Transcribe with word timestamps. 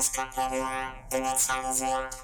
Digitalisiert. 0.00 2.16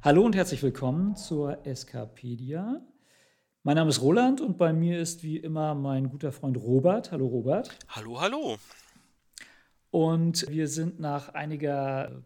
Hallo 0.00 0.24
und 0.24 0.36
herzlich 0.36 0.62
willkommen 0.62 1.16
zur 1.16 1.66
Eskapedia. 1.66 2.80
Mein 3.64 3.74
Name 3.74 3.90
ist 3.90 4.00
Roland 4.00 4.40
und 4.40 4.58
bei 4.58 4.72
mir 4.72 5.00
ist 5.00 5.24
wie 5.24 5.38
immer 5.38 5.74
mein 5.74 6.08
guter 6.08 6.30
Freund 6.30 6.58
Robert. 6.58 7.10
Hallo 7.10 7.26
Robert. 7.26 7.76
Hallo, 7.88 8.20
hallo. 8.20 8.58
Und 9.90 10.48
wir 10.48 10.68
sind 10.68 11.00
nach 11.00 11.30
einiger 11.30 12.22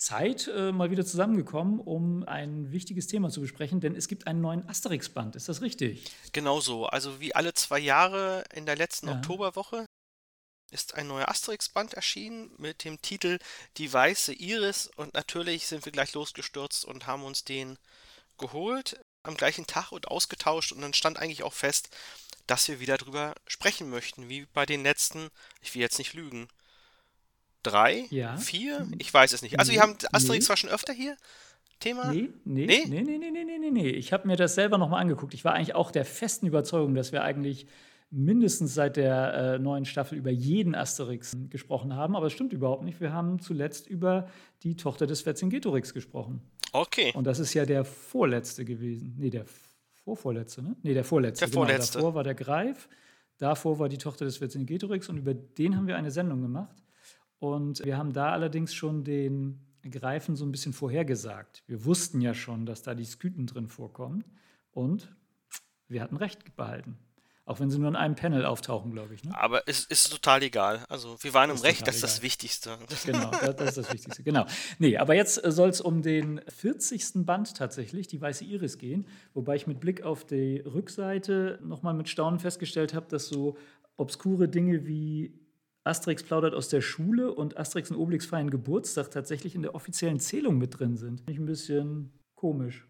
Zeit 0.00 0.48
äh, 0.48 0.72
mal 0.72 0.90
wieder 0.90 1.04
zusammengekommen, 1.04 1.78
um 1.78 2.24
ein 2.24 2.72
wichtiges 2.72 3.06
Thema 3.06 3.28
zu 3.28 3.42
besprechen, 3.42 3.80
denn 3.80 3.94
es 3.94 4.08
gibt 4.08 4.26
einen 4.26 4.40
neuen 4.40 4.66
Asterix-Band. 4.66 5.36
Ist 5.36 5.48
das 5.50 5.60
richtig? 5.60 6.10
Genau 6.32 6.60
so. 6.60 6.86
Also 6.86 7.20
wie 7.20 7.34
alle 7.34 7.52
zwei 7.52 7.78
Jahre 7.78 8.44
in 8.54 8.64
der 8.64 8.76
letzten 8.76 9.08
Ja. 9.08 9.16
Oktoberwoche 9.16 9.84
ist 10.70 10.94
ein 10.94 11.06
neuer 11.06 11.28
Asterix-Band 11.28 11.94
erschienen 11.94 12.50
mit 12.56 12.84
dem 12.84 13.02
Titel 13.02 13.38
Die 13.76 13.92
weiße 13.92 14.32
Iris 14.32 14.90
und 14.96 15.12
natürlich 15.12 15.66
sind 15.66 15.84
wir 15.84 15.92
gleich 15.92 16.14
losgestürzt 16.14 16.86
und 16.86 17.06
haben 17.06 17.22
uns 17.22 17.44
den 17.44 17.76
geholt 18.38 18.98
am 19.22 19.36
gleichen 19.36 19.66
Tag 19.66 19.92
und 19.92 20.08
ausgetauscht 20.08 20.72
und 20.72 20.80
dann 20.80 20.94
stand 20.94 21.18
eigentlich 21.18 21.42
auch 21.42 21.52
fest, 21.52 21.90
dass 22.46 22.68
wir 22.68 22.80
wieder 22.80 22.96
drüber 22.96 23.34
sprechen 23.46 23.90
möchten, 23.90 24.30
wie 24.30 24.46
bei 24.54 24.64
den 24.64 24.82
letzten, 24.82 25.28
ich 25.60 25.74
will 25.74 25.82
jetzt 25.82 25.98
nicht 25.98 26.14
lügen, 26.14 26.48
drei, 27.62 28.04
Ja. 28.10 28.36
vier, 28.36 28.86
ich 28.98 29.12
weiß 29.12 29.32
es 29.32 29.42
nicht. 29.42 29.58
Also 29.58 29.70
Nee, 29.72 29.76
wir 29.78 29.82
haben 29.82 29.96
Asterix 30.12 30.44
nee. 30.46 30.48
war 30.48 30.56
schon 30.56 30.70
öfter 30.70 30.92
hier, 30.92 31.16
Thema. 31.78 32.12
Nee, 32.12 32.30
nee, 32.44 32.66
Nee? 32.66 32.84
nee, 32.88 33.02
nee, 33.02 33.18
nee, 33.18 33.30
nee, 33.44 33.58
nee, 33.58 33.70
nee. 33.70 33.88
Ich 33.90 34.12
habe 34.12 34.26
mir 34.26 34.36
das 34.36 34.54
selber 34.54 34.78
nochmal 34.78 35.00
angeguckt. 35.00 35.34
Ich 35.34 35.44
war 35.44 35.54
eigentlich 35.54 35.74
auch 35.74 35.90
der 35.90 36.04
festen 36.04 36.46
Überzeugung, 36.46 36.94
dass 36.94 37.12
wir 37.12 37.22
eigentlich 37.22 37.66
mindestens 38.10 38.74
seit 38.74 38.96
der 38.96 39.34
äh, 39.34 39.58
neuen 39.58 39.84
Staffel 39.84 40.18
über 40.18 40.30
jeden 40.30 40.74
Asterix 40.74 41.36
gesprochen 41.48 41.94
haben. 41.94 42.16
Aber 42.16 42.26
es 42.26 42.32
stimmt 42.32 42.52
überhaupt 42.52 42.82
nicht. 42.82 43.00
Wir 43.00 43.12
haben 43.12 43.38
zuletzt 43.40 43.86
über 43.86 44.28
die 44.62 44.76
Tochter 44.76 45.06
des 45.06 45.22
Vercingetorix 45.22 45.94
gesprochen. 45.94 46.42
Okay. 46.72 47.12
Und 47.14 47.24
das 47.24 47.38
ist 47.38 47.54
ja 47.54 47.64
der 47.64 47.84
vorletzte 47.84 48.64
gewesen. 48.64 49.14
Nee, 49.16 49.30
der 49.30 49.44
vorvorletzte, 50.04 50.62
ne? 50.62 50.76
Nee, 50.82 50.94
der 50.94 51.04
vorletzte. 51.04 51.44
Der 51.46 51.52
vorletzte. 51.54 51.98
Davor 51.98 52.14
war 52.14 52.24
der 52.24 52.34
Greif, 52.34 52.88
davor 53.38 53.78
war 53.78 53.88
die 53.88 53.98
Tochter 53.98 54.24
des 54.24 54.38
Vercingetorix 54.38 55.08
und 55.08 55.16
über 55.18 55.34
den 55.34 55.76
haben 55.76 55.86
wir 55.86 55.96
eine 55.96 56.10
Sendung 56.10 56.42
gemacht. 56.42 56.74
Und 57.40 57.84
wir 57.84 57.96
haben 57.96 58.12
da 58.12 58.30
allerdings 58.30 58.72
schon 58.74 59.02
den 59.02 59.58
Greifen 59.90 60.36
so 60.36 60.44
ein 60.44 60.52
bisschen 60.52 60.74
vorhergesagt. 60.74 61.64
Wir 61.66 61.84
wussten 61.84 62.20
ja 62.20 62.34
schon, 62.34 62.66
dass 62.66 62.82
da 62.82 62.94
die 62.94 63.06
Sküten 63.06 63.46
drin 63.46 63.66
vorkommen. 63.66 64.24
Und 64.72 65.14
wir 65.88 66.02
hatten 66.02 66.16
recht 66.16 66.54
behalten. 66.54 66.98
Auch 67.46 67.58
wenn 67.58 67.70
sie 67.70 67.78
nur 67.78 67.88
in 67.88 67.96
einem 67.96 68.14
Panel 68.14 68.44
auftauchen, 68.44 68.92
glaube 68.92 69.14
ich. 69.14 69.24
Ne? 69.24 69.36
Aber 69.36 69.66
es 69.66 69.84
ist 69.84 70.12
total 70.12 70.42
egal. 70.42 70.84
Also 70.88 71.16
wir 71.20 71.34
waren 71.34 71.50
im 71.50 71.56
Ist 71.56 71.64
Recht, 71.64 71.84
das 71.84 71.96
ist 71.96 72.04
das. 72.04 72.22
Wichtigste. 72.22 72.78
Genau, 73.06 73.30
das, 73.30 73.56
das 73.56 73.68
ist 73.70 73.78
das 73.78 73.92
Wichtigste. 73.92 74.22
Genau. 74.22 74.46
Nee, 74.78 74.98
aber 74.98 75.14
jetzt 75.14 75.34
soll 75.34 75.70
es 75.70 75.80
um 75.80 76.02
den 76.02 76.42
40. 76.46 77.26
Band 77.26 77.56
tatsächlich, 77.56 78.06
die 78.06 78.20
Weiße 78.20 78.44
Iris, 78.44 78.78
gehen. 78.78 79.06
Wobei 79.34 79.56
ich 79.56 79.66
mit 79.66 79.80
Blick 79.80 80.02
auf 80.02 80.24
die 80.24 80.58
Rückseite 80.60 81.58
nochmal 81.60 81.94
mit 81.94 82.08
Staunen 82.08 82.38
festgestellt 82.38 82.94
habe, 82.94 83.06
dass 83.08 83.26
so 83.26 83.56
obskure 83.96 84.48
Dinge 84.48 84.86
wie 84.86 85.39
Asterix 85.84 86.22
plaudert 86.22 86.54
aus 86.54 86.68
der 86.68 86.80
Schule 86.82 87.32
und 87.32 87.56
Asterix 87.56 87.90
und 87.90 87.96
Obelix 87.96 88.26
feiern 88.26 88.50
Geburtstag 88.50 89.10
tatsächlich 89.10 89.54
in 89.54 89.62
der 89.62 89.74
offiziellen 89.74 90.20
Zählung 90.20 90.58
mit 90.58 90.78
drin 90.78 90.96
sind. 90.96 91.20
Finde 91.20 91.32
ich 91.32 91.38
ein 91.38 91.46
bisschen 91.46 92.12
komisch. 92.34 92.86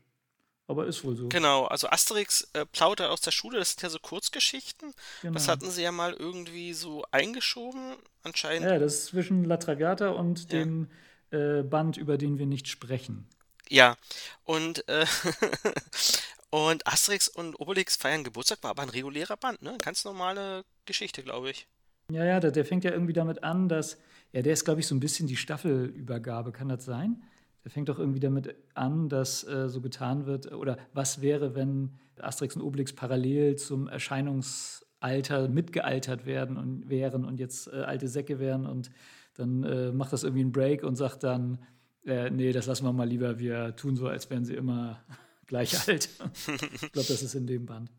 Aber 0.66 0.86
ist 0.86 1.02
wohl 1.04 1.16
so. 1.16 1.28
Genau, 1.28 1.64
also 1.64 1.88
Asterix 1.88 2.48
äh, 2.52 2.64
plaudert 2.64 3.10
aus 3.10 3.20
der 3.20 3.32
Schule, 3.32 3.58
das 3.58 3.70
sind 3.70 3.82
ja 3.82 3.90
so 3.90 3.98
Kurzgeschichten. 3.98 4.92
Genau. 5.22 5.34
Das 5.34 5.48
hatten 5.48 5.68
sie 5.68 5.82
ja 5.82 5.90
mal 5.90 6.12
irgendwie 6.12 6.74
so 6.74 7.04
eingeschoben, 7.10 7.96
anscheinend. 8.22 8.70
Ja, 8.70 8.78
das 8.78 8.94
ist 8.94 9.06
zwischen 9.06 9.44
La 9.44 9.56
Traviata 9.56 10.10
und 10.10 10.42
Ja. 10.52 10.60
dem 10.60 10.88
äh, 11.30 11.62
Band, 11.62 11.96
über 11.96 12.18
den 12.18 12.38
wir 12.38 12.46
nicht 12.46 12.68
sprechen. 12.68 13.28
Ja, 13.68 13.96
und, 14.44 14.86
äh, 14.88 15.06
und 16.50 16.86
Asterix 16.86 17.28
und 17.28 17.58
Obelix 17.58 17.96
feiern 17.96 18.24
Geburtstag, 18.24 18.62
war 18.62 18.70
aber 18.70 18.82
ein 18.82 18.88
regulärer 18.90 19.36
Band, 19.36 19.62
ne? 19.62 19.76
Ganz 19.78 20.04
normale 20.04 20.64
Geschichte, 20.86 21.22
glaube 21.22 21.50
ich. 21.50 21.66
Ja, 22.10 22.24
ja, 22.24 22.40
der, 22.40 22.50
der 22.50 22.64
fängt 22.64 22.84
ja 22.84 22.90
irgendwie 22.92 23.12
damit 23.12 23.42
an, 23.42 23.68
dass, 23.68 23.98
ja, 24.32 24.42
der 24.42 24.52
ist, 24.52 24.64
glaube 24.64 24.80
ich, 24.80 24.86
so 24.86 24.94
ein 24.94 25.00
bisschen 25.00 25.26
die 25.26 25.36
Staffelübergabe, 25.36 26.52
kann 26.52 26.68
das 26.68 26.84
sein? 26.84 27.22
Der 27.64 27.70
fängt 27.70 27.88
doch 27.88 27.98
irgendwie 27.98 28.20
damit 28.20 28.54
an, 28.74 29.08
dass 29.08 29.46
äh, 29.46 29.68
so 29.68 29.80
getan 29.80 30.26
wird, 30.26 30.52
oder 30.52 30.78
was 30.92 31.20
wäre, 31.20 31.54
wenn 31.54 31.98
Asterix 32.18 32.56
und 32.56 32.62
Obelix 32.62 32.92
parallel 32.92 33.56
zum 33.56 33.88
Erscheinungsalter 33.88 35.48
mitgealtert 35.48 36.26
werden 36.26 36.56
und 36.56 36.88
wären 36.88 37.24
und 37.24 37.38
jetzt 37.38 37.68
äh, 37.68 37.82
alte 37.82 38.08
Säcke 38.08 38.38
wären 38.38 38.66
und 38.66 38.90
dann 39.34 39.62
äh, 39.64 39.92
macht 39.92 40.12
das 40.12 40.24
irgendwie 40.24 40.42
einen 40.42 40.52
Break 40.52 40.82
und 40.82 40.96
sagt 40.96 41.22
dann, 41.22 41.58
äh, 42.04 42.30
nee, 42.30 42.52
das 42.52 42.66
lassen 42.66 42.84
wir 42.84 42.92
mal 42.92 43.08
lieber, 43.08 43.38
wir 43.38 43.76
tun 43.76 43.96
so, 43.96 44.08
als 44.08 44.28
wären 44.30 44.44
sie 44.44 44.54
immer 44.54 45.02
gleich 45.46 45.88
alt. 45.88 46.08
ich 46.72 46.92
glaube, 46.92 47.08
das 47.08 47.22
ist 47.22 47.34
in 47.34 47.46
dem 47.46 47.66
Band. 47.66 47.90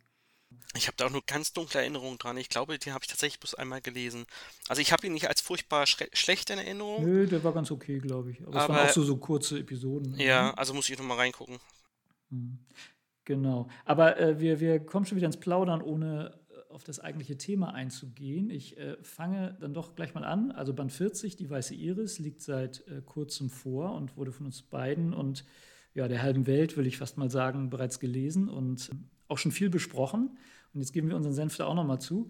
Ich 0.76 0.88
habe 0.88 0.96
da 0.98 1.06
auch 1.06 1.12
nur 1.12 1.24
ganz 1.26 1.54
dunkle 1.54 1.82
Erinnerungen 1.82 2.18
dran. 2.18 2.38
Ich 2.38 2.50
glaube, 2.50 2.78
den 2.80 2.94
habe 2.94 3.04
ich 3.04 3.10
tatsächlich 3.10 3.40
bloß 3.40 3.56
einmal 3.56 3.82
gelesen. 3.82 4.26
Also 4.70 4.82
ich 4.82 4.92
habe 4.94 5.06
ihn 5.06 5.14
nicht 5.14 5.28
als 5.28 5.42
furchtbar 5.42 5.86
schlecht 5.86 6.50
in 6.50 6.60
Erinnerung. 6.60 7.04
Nö, 7.04 7.28
der 7.28 7.44
war 7.44 7.54
ganz 7.54 7.72
okay, 7.72 8.00
glaube 8.00 8.32
ich. 8.32 8.42
Aber, 8.42 8.50
es 8.50 8.56
waren 8.56 8.72
Aber- 8.72 8.84
auch 8.86 8.94
so, 8.94 9.04
so 9.04 9.18
kurze 9.18 9.60
Episoden. 9.60 10.16
Ja, 10.18 10.54
also 10.54 10.74
muss 10.74 10.90
ich 10.90 10.98
nochmal 10.98 11.18
reingucken. 11.18 11.60
Genau. 13.26 13.68
Aber 13.86 14.20
äh, 14.20 14.40
wir, 14.40 14.60
wir 14.60 14.80
kommen 14.80 15.06
schon 15.06 15.18
wieder 15.18 15.28
ins 15.28 15.40
Plaudern, 15.40 15.82
ohne 15.82 16.40
äh, 16.50 16.74
auf 16.74 16.84
das 16.84 17.00
eigentliche 17.00 17.38
Thema 17.38 17.74
einzugehen. 17.74 18.50
Ich 18.50 18.78
äh, 18.78 18.98
fange 19.04 19.58
dann 19.60 19.74
doch 19.74 19.96
gleich 19.96 20.14
mal 20.14 20.24
an. 20.24 20.52
Also 20.52 20.74
Band 20.74 20.92
40, 20.92 21.36
die 21.36 21.50
Weiße 21.50 21.76
Iris, 21.76 22.20
liegt 22.20 22.42
seit 22.42 22.88
äh, 22.88 23.02
kurzem 23.06 23.50
vor 23.50 23.94
und 23.94 24.18
wurde 24.18 24.32
von 24.32 24.46
uns 24.48 24.62
beiden 24.62 25.14
und 25.14 25.46
ja, 25.94 26.08
der 26.08 26.22
halben 26.22 26.48
Welt, 26.48 26.78
will 26.78 26.88
ich 26.88 26.98
fast 26.98 27.18
mal 27.18 27.30
sagen, 27.30 27.70
bereits 27.70 28.00
gelesen 28.00 28.48
und 28.48 28.90
auch 29.32 29.38
schon 29.38 29.52
viel 29.52 29.70
besprochen. 29.70 30.38
Und 30.74 30.80
jetzt 30.82 30.94
geben 30.94 31.10
wir 31.10 31.16
unseren 31.16 31.34
Senf 31.34 31.58
da 31.58 31.66
auch 31.66 31.74
nochmal 31.76 32.00
zu. 32.00 32.30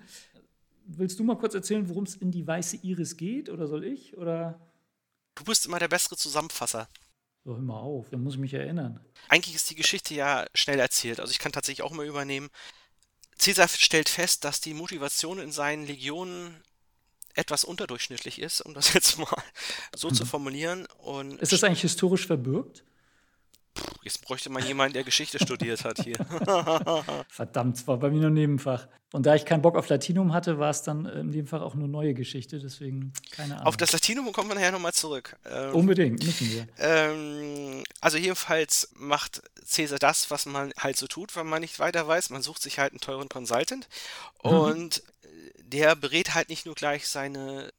Willst 0.85 1.19
du 1.19 1.23
mal 1.23 1.37
kurz 1.37 1.53
erzählen, 1.53 1.87
worum 1.89 2.03
es 2.05 2.15
in 2.15 2.31
die 2.31 2.45
Weiße 2.47 2.77
Iris 2.77 3.17
geht? 3.17 3.49
Oder 3.49 3.67
soll 3.67 3.83
ich? 3.83 4.17
Oder 4.17 4.59
Du 5.35 5.43
bist 5.43 5.65
immer 5.65 5.79
der 5.79 5.87
bessere 5.87 6.17
Zusammenfasser. 6.17 6.87
so, 7.45 7.53
hör 7.55 7.61
mal 7.61 7.79
auf, 7.79 8.09
dann 8.09 8.21
muss 8.23 8.33
ich 8.33 8.39
mich 8.39 8.53
erinnern. 8.53 8.99
Eigentlich 9.29 9.55
ist 9.55 9.69
die 9.69 9.75
Geschichte 9.75 10.13
ja 10.13 10.45
schnell 10.53 10.79
erzählt. 10.79 11.19
Also 11.19 11.31
ich 11.31 11.39
kann 11.39 11.51
tatsächlich 11.51 11.83
auch 11.83 11.91
mal 11.91 12.05
übernehmen. 12.05 12.49
Caesar 13.39 13.67
stellt 13.67 14.09
fest, 14.09 14.43
dass 14.43 14.59
die 14.61 14.73
Motivation 14.73 15.39
in 15.39 15.51
seinen 15.51 15.85
Legionen 15.87 16.61
etwas 17.33 17.63
unterdurchschnittlich 17.63 18.39
ist, 18.39 18.61
um 18.61 18.73
das 18.73 18.93
jetzt 18.93 19.17
mal 19.17 19.43
so 19.95 20.09
zu 20.11 20.25
formulieren. 20.25 20.85
Und 20.97 21.39
Ist 21.41 21.53
das 21.53 21.63
eigentlich 21.63 21.81
historisch 21.81 22.27
verbürgt? 22.27 22.83
Jetzt 24.03 24.21
bräuchte 24.21 24.49
man 24.49 24.65
jemanden, 24.65 24.93
der 24.93 25.03
Geschichte 25.03 25.39
studiert 25.39 25.83
hat 25.83 25.99
hier. 26.03 26.17
Verdammt, 27.29 27.77
es 27.77 27.87
war 27.87 27.97
bei 27.97 28.09
mir 28.09 28.21
nur 28.21 28.29
Nebenfach. 28.29 28.87
Und 29.13 29.25
da 29.25 29.35
ich 29.35 29.45
keinen 29.45 29.61
Bock 29.61 29.75
auf 29.75 29.89
Latinum 29.89 30.31
hatte, 30.31 30.57
war 30.57 30.69
es 30.69 30.83
dann 30.83 31.05
äh, 31.05 31.19
in 31.19 31.31
dem 31.31 31.45
Fach 31.45 31.61
auch 31.61 31.75
nur 31.75 31.87
neue 31.87 32.13
Geschichte, 32.13 32.59
deswegen 32.59 33.11
keine 33.31 33.55
Ahnung. 33.55 33.67
Auf 33.67 33.77
das 33.77 33.91
Latinum 33.91 34.31
kommen 34.31 34.49
wir 34.49 34.55
nachher 34.55 34.71
nochmal 34.71 34.93
zurück. 34.93 35.35
Ähm, 35.45 35.75
Unbedingt, 35.75 36.23
müssen 36.23 36.49
wir. 36.49 36.67
Ähm, 36.79 37.83
also 37.99 38.17
jedenfalls 38.17 38.89
macht 38.95 39.41
Caesar 39.69 39.99
das, 39.99 40.31
was 40.31 40.45
man 40.45 40.71
halt 40.79 40.95
so 40.95 41.07
tut, 41.07 41.35
wenn 41.35 41.47
man 41.47 41.61
nicht 41.61 41.79
weiter 41.79 42.07
weiß. 42.07 42.29
Man 42.29 42.41
sucht 42.41 42.61
sich 42.61 42.79
halt 42.79 42.93
einen 42.93 43.01
teuren 43.01 43.27
Consultant 43.27 43.89
und 44.39 45.03
äh, 45.23 45.27
der 45.61 45.95
berät 45.95 46.33
halt 46.33 46.47
nicht 46.47 46.65
nur 46.65 46.75
gleich 46.75 47.09
seine 47.09 47.69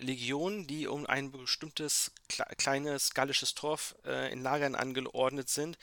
Legion, 0.00 0.66
die 0.66 0.86
um 0.86 1.06
ein 1.06 1.30
bestimmtes 1.30 2.12
kle 2.28 2.44
kleines 2.56 3.14
gallisches 3.14 3.54
Dorf 3.54 3.94
äh, 4.04 4.32
in 4.32 4.42
Lagern 4.42 4.74
angeordnet 4.74 5.48
sind, 5.48 5.78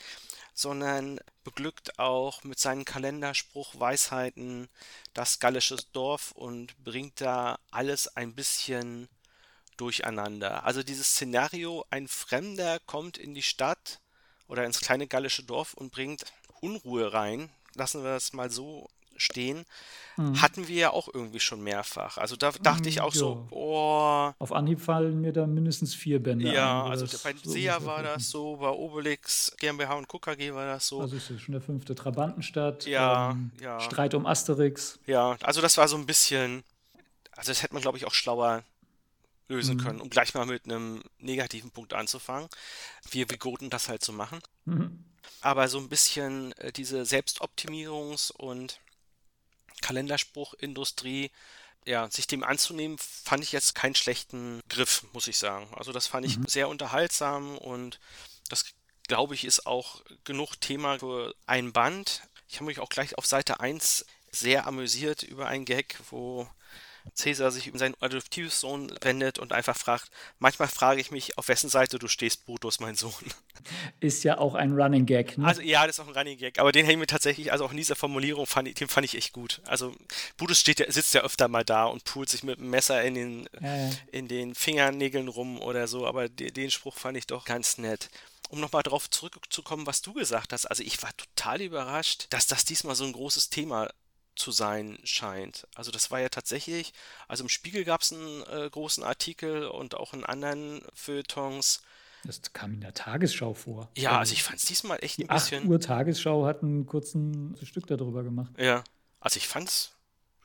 sondern 0.54 1.20
beglückt 1.44 2.00
auch 2.00 2.44
mit 2.44 2.60
seinen 2.60 2.86
Kalenderspruch 2.86 3.80
Weisheiten 3.80 4.68
das 5.14 5.40
gallische 5.40 5.78
Dorf 5.94 6.32
und 6.32 6.84
bringt 6.84 7.22
da 7.22 7.60
alles 7.72 8.08
ein 8.16 8.34
bisschen 8.34 9.08
durcheinander. 9.78 10.64
Also 10.66 10.84
dieses 10.84 11.12
Szenario, 11.12 11.86
ein 11.92 12.08
Fremder 12.08 12.80
kommt 12.80 13.18
in 13.18 13.34
die 13.34 13.44
Stadt 13.44 14.00
oder 14.48 14.66
ins 14.66 14.82
kleine 14.82 15.08
gallische 15.08 15.44
Dorf 15.44 15.74
und 15.76 15.92
bringt 15.92 16.26
Unruhe 16.60 17.14
rein, 17.14 17.50
lassen 17.76 18.04
wir 18.04 18.10
das 18.10 18.34
mal 18.34 18.50
so 18.50 18.90
stehen, 19.18 19.66
Mhm. 20.20 20.42
hatten 20.42 20.68
wir 20.68 20.76
ja 20.76 20.90
auch 20.92 21.10
irgendwie 21.14 21.40
schon 21.40 21.62
mehrfach. 21.62 22.18
Also 22.18 22.36
da 22.36 22.52
dachte 22.52 22.90
ich 22.90 23.02
auch 23.02 23.14
so, 23.14 23.34
ja. 23.52 23.56
oh, 23.56 24.34
Auf 24.40 24.52
Anhieb 24.52 24.82
fallen 24.82 25.22
mir 25.22 25.32
da 25.32 25.46
mindestens 25.46 25.94
vier 25.94 26.22
Bände 26.24 26.52
ja, 26.52 26.82
ein. 26.82 26.88
wo 26.88 26.90
also 26.92 27.06
das 27.06 27.22
bei 27.22 27.36
so 27.44 27.52
SEA 27.52 27.86
war 27.86 28.02
das 28.02 28.30
so, 28.32 28.56
bei 28.58 28.70
Obelix, 28.70 29.56
GmbH 29.60 29.94
und 29.94 30.08
KKG 30.10 30.54
war 30.56 30.66
das 30.66 30.88
so. 30.88 31.02
Also 31.02 31.16
ist 31.18 31.30
es 31.30 31.40
schon 31.42 31.52
der 31.52 31.62
fünfte 31.62 31.94
Trabantenstadt. 31.94 32.88
Ja, 32.88 33.32
ähm, 33.32 33.52
ja. 33.62 33.80
Streit 33.80 34.16
um 34.16 34.26
Asterix. 34.26 34.98
Ja, 35.06 35.38
also 35.44 35.62
das 35.62 35.78
war 35.78 35.88
so 35.88 35.98
ein 35.98 36.08
bisschen, 36.08 36.64
also 37.36 37.52
das 37.52 37.62
hätte 37.62 37.74
man, 37.76 37.84
glaube 37.84 38.00
ich, 38.00 38.06
auch 38.06 38.14
schlauer 38.16 38.64
lösen 39.50 39.78
Mhm. 39.78 39.82
können, 39.82 40.02
um 40.02 40.10
gleich 40.10 40.34
mal 40.34 40.46
mit 40.48 40.66
einem 40.66 41.04
negativen 41.20 41.70
Punkt 41.70 41.94
anzufangen. 41.94 42.50
Wir 43.12 43.30
Vigoten 43.30 43.70
das 43.70 43.88
halt 43.88 44.04
zu 44.04 44.14
machen. 44.14 44.40
Mhm. 44.66 45.04
Aber 45.42 45.68
so 45.68 45.78
ein 45.78 45.90
bisschen 45.90 46.54
äh, 46.54 46.72
diese 46.72 47.04
Selbstoptimierungs- 47.04 48.32
und 48.32 48.80
Kalenderspruchindustrie, 49.82 51.32
ja, 51.86 52.10
sich 52.12 52.28
dem 52.28 52.44
anzunehmen, 52.44 52.98
fand 52.98 53.44
ich 53.44 53.52
jetzt 53.52 53.76
keinen 53.76 53.96
schlechten 53.96 54.62
Griff, 54.70 55.06
muss 55.14 55.28
ich 55.28 55.38
sagen. 55.38 55.70
Also 55.74 55.92
das 55.92 56.08
fand 56.08 56.26
ich 56.26 56.38
mhm. 56.38 56.48
sehr 56.48 56.68
unterhaltsam 56.68 57.58
und 57.58 58.00
das 58.50 58.66
glaube 59.08 59.36
ich 59.36 59.46
ist 59.46 59.66
auch 59.66 60.02
genug 60.26 60.60
Thema 60.60 61.00
für 61.00 61.34
ein 61.46 61.72
Band. 61.72 62.24
Ich 62.50 62.56
habe 62.56 62.66
mich 62.66 62.80
auch 62.80 62.90
gleich 62.90 63.18
auf 63.18 63.26
Seite 63.26 63.60
1 63.60 64.06
sehr 64.32 64.68
amüsiert 64.68 65.24
über 65.24 65.48
einen 65.48 65.66
Gag, 65.66 65.98
wo 66.10 66.48
Cäsar 67.14 67.52
sich 67.52 67.72
um 67.72 67.78
seinen 67.78 67.96
Adoptivsohn 68.00 68.92
wendet 69.02 69.40
und 69.40 69.54
einfach 69.54 69.78
fragt, 69.78 70.10
manchmal 70.40 70.68
frage 70.68 71.02
ich 71.02 71.12
mich, 71.12 71.38
auf 71.38 71.48
wessen 71.48 71.70
Seite 71.70 72.00
du 72.00 72.08
stehst, 72.08 72.46
Brutus, 72.46 72.80
mein 72.80 72.96
Sohn. 72.96 73.14
Ist 74.00 74.24
ja 74.24 74.38
auch 74.38 74.56
ein 74.56 74.74
Running 74.74 75.06
Gag, 75.06 75.38
ne? 75.38 75.46
Also 75.46 75.62
ja, 75.62 75.86
das 75.86 75.98
ist 75.98 76.00
auch 76.00 76.08
ein 76.08 76.16
Running 76.16 76.38
Gag, 76.38 76.60
aber 76.60 76.72
den 76.72 76.90
ich 76.90 76.98
mir 76.98 77.08
tatsächlich, 77.08 77.52
also 77.52 77.66
auch 77.66 77.72
in 77.72 77.78
dieser 77.78 77.96
Formulierung, 77.96 78.46
fand 78.46 78.68
ich, 78.68 78.76
den 78.76 78.88
fand 78.88 79.06
ich 79.06 79.16
echt 79.16 79.34
gut. 79.34 79.62
Also 79.66 79.96
Brutus 80.38 80.60
steht 80.60 80.86
sitzt 80.92 81.14
ja 81.14 81.22
öfter 81.22 81.48
mal 81.48 81.64
da 81.66 81.86
und 81.86 82.04
pult 82.04 82.30
sich 82.30 82.44
mit 82.44 82.60
dem 82.60 82.70
Messer 82.70 83.04
in 83.04 83.16
den, 83.16 83.50
ja, 83.62 83.76
ja. 83.76 83.92
in 84.12 84.28
den 84.28 84.56
Fingernägeln 84.56 85.28
rum 85.28 85.60
oder 85.60 85.88
so, 85.88 86.06
aber 86.06 86.30
den, 86.30 86.54
den 86.54 86.72
Spruch 86.72 86.98
fand 86.98 87.18
ich 87.18 87.28
doch 87.28 87.46
ganz 87.46 87.78
nett 87.78 88.10
um 88.50 88.60
nochmal 88.60 88.84
darauf 88.84 89.10
zurückzukommen, 89.10 89.88
was 89.88 90.02
du 90.02 90.14
gesagt 90.14 90.54
hast, 90.54 90.66
also 90.66 90.84
ich 90.84 91.02
war 91.04 91.16
total 91.18 91.62
überrascht, 91.62 92.28
dass 92.30 92.48
das 92.48 92.66
diesmal 92.66 92.96
so 92.96 93.04
ein 93.04 93.14
großes 93.14 93.50
Thema 93.50 93.90
zu 94.38 94.52
sein 94.52 94.98
scheint. 95.04 95.68
Also 95.76 95.92
das 95.92 96.12
war 96.12 96.20
ja 96.20 96.30
tatsächlich, 96.30 96.94
also 97.28 97.44
im 97.44 97.50
Spiegel 97.50 97.84
gab 97.84 98.02
es 98.02 98.14
einen 98.14 98.44
äh, 98.44 98.70
großen 98.70 99.04
Artikel 99.04 99.68
und 99.68 99.96
auch 99.96 100.14
in 100.14 100.24
anderen 100.24 100.82
Feuilletons. 100.94 101.82
Das 102.24 102.42
kam 102.54 102.74
in 102.74 102.82
der 102.82 102.94
Tagesschau 102.94 103.54
vor. 103.54 103.90
Ja, 103.96 104.12
also, 104.12 104.20
also 104.20 104.34
ich 104.34 104.44
fand 104.44 104.60
es 104.60 104.66
diesmal 104.66 105.00
echt 105.02 105.20
ein 105.20 105.28
bisschen. 105.28 105.64
8 105.64 105.70
Uhr 105.70 105.80
Tagesschau 105.80 106.46
hat 106.46 106.64
einen 106.64 106.86
kurzen 106.86 107.58
Stück 107.64 107.88
darüber 107.88 108.24
gemacht. 108.24 108.52
Ja, 108.58 108.84
also 109.20 109.38
ich 109.38 109.48
fand 109.48 109.70
es 109.70 109.92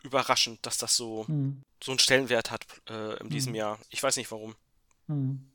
überraschend, 0.02 0.64
dass 0.66 0.78
das 0.78 0.96
so, 0.96 1.26
hm. 1.28 1.62
so 1.82 1.92
einen 1.92 1.98
Stellenwert 1.98 2.50
hat 2.50 2.66
äh, 2.88 3.20
in 3.20 3.28
diesem 3.28 3.52
hm. 3.52 3.56
Jahr. 3.56 3.78
Ich 3.90 4.02
weiß 4.02 4.16
nicht 4.16 4.30
warum. 4.30 4.54
Hm. 5.06 5.46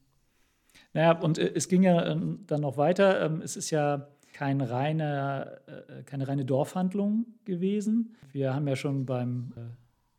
Naja, 0.93 1.11
und 1.19 1.37
äh, 1.37 1.51
es 1.53 1.67
ging 1.67 1.83
ja 1.83 2.01
äh, 2.01 2.17
dann 2.45 2.61
noch 2.61 2.77
weiter. 2.77 3.21
Ähm, 3.25 3.41
es 3.41 3.55
ist 3.55 3.69
ja 3.69 4.07
kein 4.37 4.61
reine, 4.61 5.59
äh, 5.65 6.03
keine 6.03 6.27
reine 6.27 6.45
Dorfhandlung 6.45 7.25
gewesen. 7.43 8.15
Wir 8.33 8.53
haben 8.53 8.67
ja 8.67 8.75
schon 8.75 9.07
beim, 9.07 9.51
äh, 9.55 9.61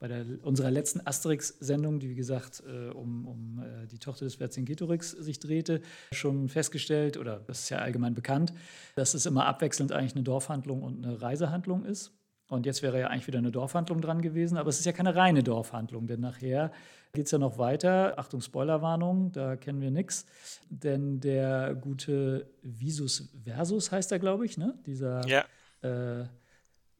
bei 0.01 0.09
der, 0.09 0.25
unserer 0.43 0.73
letzten 0.73 1.07
Asterix-Sendung, 1.07 2.01
die 2.01 2.11
wie 2.11 2.17
gesagt 2.17 2.65
äh, 2.67 2.89
um, 2.89 3.29
um 3.29 3.63
äh, 3.63 3.87
die 3.87 4.01
Tochter 4.01 4.25
des 4.25 4.35
Vercingetorix 4.35 5.13
sich 5.13 5.39
drehte, 5.39 5.83
schon 6.11 6.49
festgestellt, 6.49 7.17
oder 7.17 7.39
das 7.47 7.61
ist 7.61 7.69
ja 7.69 7.79
allgemein 7.79 8.15
bekannt, 8.15 8.53
dass 8.97 9.15
es 9.15 9.25
immer 9.25 9.47
abwechselnd 9.47 9.93
eigentlich 9.93 10.17
eine 10.17 10.25
Dorfhandlung 10.25 10.83
und 10.83 11.07
eine 11.07 11.23
Reisehandlung 11.23 11.85
ist. 11.85 12.18
Und 12.49 12.65
jetzt 12.65 12.83
wäre 12.83 12.99
ja 12.99 13.09
eigentlich 13.09 13.27
wieder 13.27 13.39
eine 13.39 13.51
Dorfhandlung 13.51 14.01
dran 14.01 14.23
gewesen, 14.23 14.57
aber 14.57 14.71
es 14.71 14.79
ist 14.79 14.87
ja 14.87 14.93
keine 14.93 15.15
reine 15.15 15.43
Dorfhandlung, 15.43 16.07
denn 16.07 16.21
nachher 16.21 16.73
geht 17.13 17.27
es 17.27 17.31
ja 17.31 17.39
noch 17.39 17.59
weiter. 17.59 18.19
Achtung, 18.19 18.41
Spoilerwarnung, 18.41 19.33
da 19.33 19.57
kennen 19.57 19.83
wir 19.83 19.91
nichts. 19.91 20.27
Denn 20.71 21.21
der 21.21 21.75
gute 21.75 22.51
Visus 22.63 23.31
Versus 23.45 23.93
heißt 23.93 24.13
er, 24.13 24.19
glaube 24.19 24.47
ich, 24.47 24.57
ne? 24.57 24.79
dieser 24.87 25.27
ja. 25.29 25.45
äh, 25.83 26.23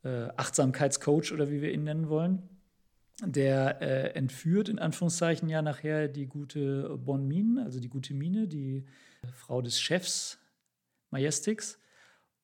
äh, 0.05 0.29
Achtsamkeitscoach 0.37 1.33
oder 1.33 1.51
wie 1.51 1.63
wir 1.63 1.73
ihn 1.73 1.85
nennen 1.85 2.11
wollen. 2.11 2.43
Der 3.25 3.81
äh, 3.81 4.15
entführt 4.15 4.69
in 4.69 4.79
Anführungszeichen 4.79 5.49
ja 5.49 5.63
nachher 5.63 6.09
die 6.09 6.27
gute 6.27 6.97
Bonmine, 6.99 7.65
also 7.65 7.81
die 7.81 7.89
gute 7.89 8.15
Mine, 8.15 8.47
die 8.47 8.85
Frau 9.33 9.63
des 9.63 9.81
Chefs 9.81 10.39
Majestix. 11.11 11.79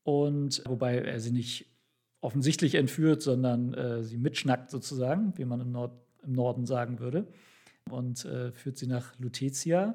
Und 0.03 0.63
wobei 0.67 0.99
er 0.99 1.21
sie 1.21 1.33
nicht 1.33 1.74
offensichtlich 2.25 2.75
entführt, 2.75 3.23
sondern 3.23 3.75
äh, 3.75 4.03
sie 4.03 4.17
mitschnackt 4.17 4.71
sozusagen, 4.71 5.35
wie 5.37 5.45
man 5.45 5.61
im, 5.61 5.71
Nord 5.73 5.93
im 6.23 6.33
Norden 6.33 6.65
sagen 6.65 6.99
würde, 6.99 7.27
und 7.91 8.25
äh, 8.25 8.51
führt 8.53 8.79
sie 8.79 8.87
nach 8.87 9.19
Lutetia. 9.19 9.95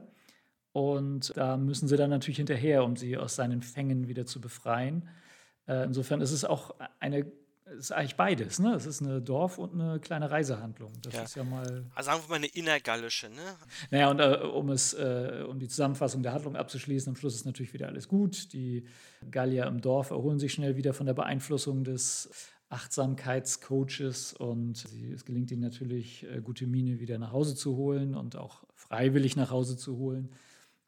Und 0.71 1.35
da 1.35 1.57
müssen 1.57 1.87
sie 1.87 1.97
dann 1.97 2.11
natürlich 2.11 2.37
hinterher, 2.37 2.83
um 2.83 2.95
sie 2.95 3.17
aus 3.17 3.35
seinen 3.35 3.63
Fängen 3.63 4.07
wieder 4.07 4.27
zu 4.27 4.39
befreien. 4.39 5.09
Äh, 5.67 5.85
insofern 5.85 6.21
ist 6.21 6.31
es 6.31 6.45
auch 6.45 6.75
eine 6.99 7.25
es 7.73 7.85
ist 7.85 7.91
eigentlich 7.91 8.15
beides, 8.15 8.59
ne? 8.59 8.73
Es 8.73 8.85
ist 8.85 9.01
eine 9.01 9.21
Dorf- 9.21 9.57
und 9.57 9.73
eine 9.73 9.99
kleine 9.99 10.31
Reisehandlung. 10.31 10.91
Das 11.01 11.13
ja. 11.13 11.23
ist 11.23 11.35
ja 11.35 11.43
mal. 11.43 11.85
Also 11.95 12.11
sagen 12.11 12.23
wir 12.23 12.29
mal 12.29 12.35
eine 12.35 12.47
innergallische, 12.47 13.29
ne? 13.29 13.55
Naja, 13.91 14.09
und 14.09 14.19
äh, 14.19 14.39
um 14.43 14.69
es, 14.69 14.93
äh, 14.93 15.45
um 15.47 15.59
die 15.59 15.67
Zusammenfassung 15.67 16.23
der 16.23 16.33
Handlung 16.33 16.55
abzuschließen, 16.55 17.11
am 17.11 17.15
Schluss 17.15 17.35
ist 17.35 17.45
natürlich 17.45 17.73
wieder 17.73 17.87
alles 17.87 18.07
gut. 18.07 18.53
Die 18.53 18.85
Gallier 19.31 19.67
im 19.67 19.81
Dorf 19.81 20.11
erholen 20.11 20.39
sich 20.39 20.53
schnell 20.53 20.75
wieder 20.77 20.93
von 20.93 21.05
der 21.05 21.13
Beeinflussung 21.13 21.83
des 21.83 22.29
Achtsamkeitscoaches 22.69 24.33
und 24.33 24.77
sie, 24.77 25.11
es 25.11 25.25
gelingt 25.25 25.51
ihnen 25.51 25.61
natürlich, 25.61 26.23
äh, 26.29 26.41
gute 26.41 26.67
Mine 26.67 26.99
wieder 26.99 27.17
nach 27.17 27.31
Hause 27.31 27.55
zu 27.55 27.75
holen 27.75 28.15
und 28.15 28.35
auch 28.35 28.63
freiwillig 28.75 29.35
nach 29.35 29.51
Hause 29.51 29.77
zu 29.77 29.97
holen. 29.97 30.29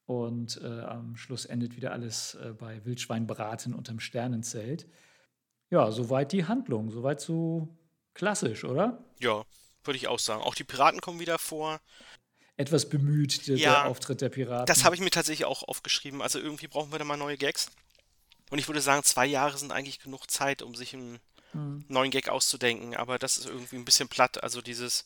Und 0.06 0.60
äh, 0.62 0.82
am 0.82 1.16
Schluss 1.16 1.46
endet 1.46 1.76
wieder 1.76 1.92
alles 1.92 2.36
äh, 2.36 2.54
bei 2.54 2.84
Wildschweinbraten 2.86 3.74
unterm 3.74 4.00
Sternenzelt. 4.00 4.88
Ja, 5.72 5.90
soweit 5.90 6.34
die 6.34 6.46
Handlung, 6.46 6.92
soweit 6.92 7.22
so 7.22 7.70
klassisch, 8.14 8.66
oder? 8.66 9.04
Ja, 9.20 9.44
würde 9.86 9.98
ich 9.98 10.08
auch 10.08 10.20
sagen. 10.20 10.42
Auch 10.42 10.54
die 10.54 10.66
Piraten 10.66 11.00
kommen 11.00 11.20
wieder 11.20 11.40
vor. 11.40 11.80
Etwas 12.58 12.90
bemüht, 12.90 13.48
der, 13.48 13.56
ja, 13.56 13.72
der 13.72 13.86
Auftritt 13.88 14.22
der 14.22 14.30
Piraten. 14.30 14.66
Das 14.66 14.84
habe 14.84 14.96
ich 14.96 15.02
mir 15.02 15.10
tatsächlich 15.10 15.46
auch 15.46 15.64
aufgeschrieben. 15.64 16.22
Also 16.22 16.40
irgendwie 16.40 16.68
brauchen 16.68 16.92
wir 16.92 17.00
da 17.00 17.06
mal 17.06 17.18
neue 17.18 17.38
Gags. 17.38 17.72
Und 18.50 18.60
ich 18.60 18.68
würde 18.68 18.82
sagen, 18.82 19.04
zwei 19.04 19.26
Jahre 19.26 19.58
sind 19.58 19.72
eigentlich 19.72 20.00
genug 20.00 20.30
Zeit, 20.30 20.62
um 20.62 20.76
sich 20.76 20.94
einen 20.94 21.20
hm. 21.54 21.86
neuen 21.88 22.12
Gag 22.12 22.28
auszudenken. 22.28 22.98
Aber 22.98 23.18
das 23.18 23.38
ist 23.38 23.46
irgendwie 23.46 23.78
ein 23.78 23.86
bisschen 23.86 24.10
platt. 24.10 24.44
Also 24.44 24.62
dieses, 24.62 25.06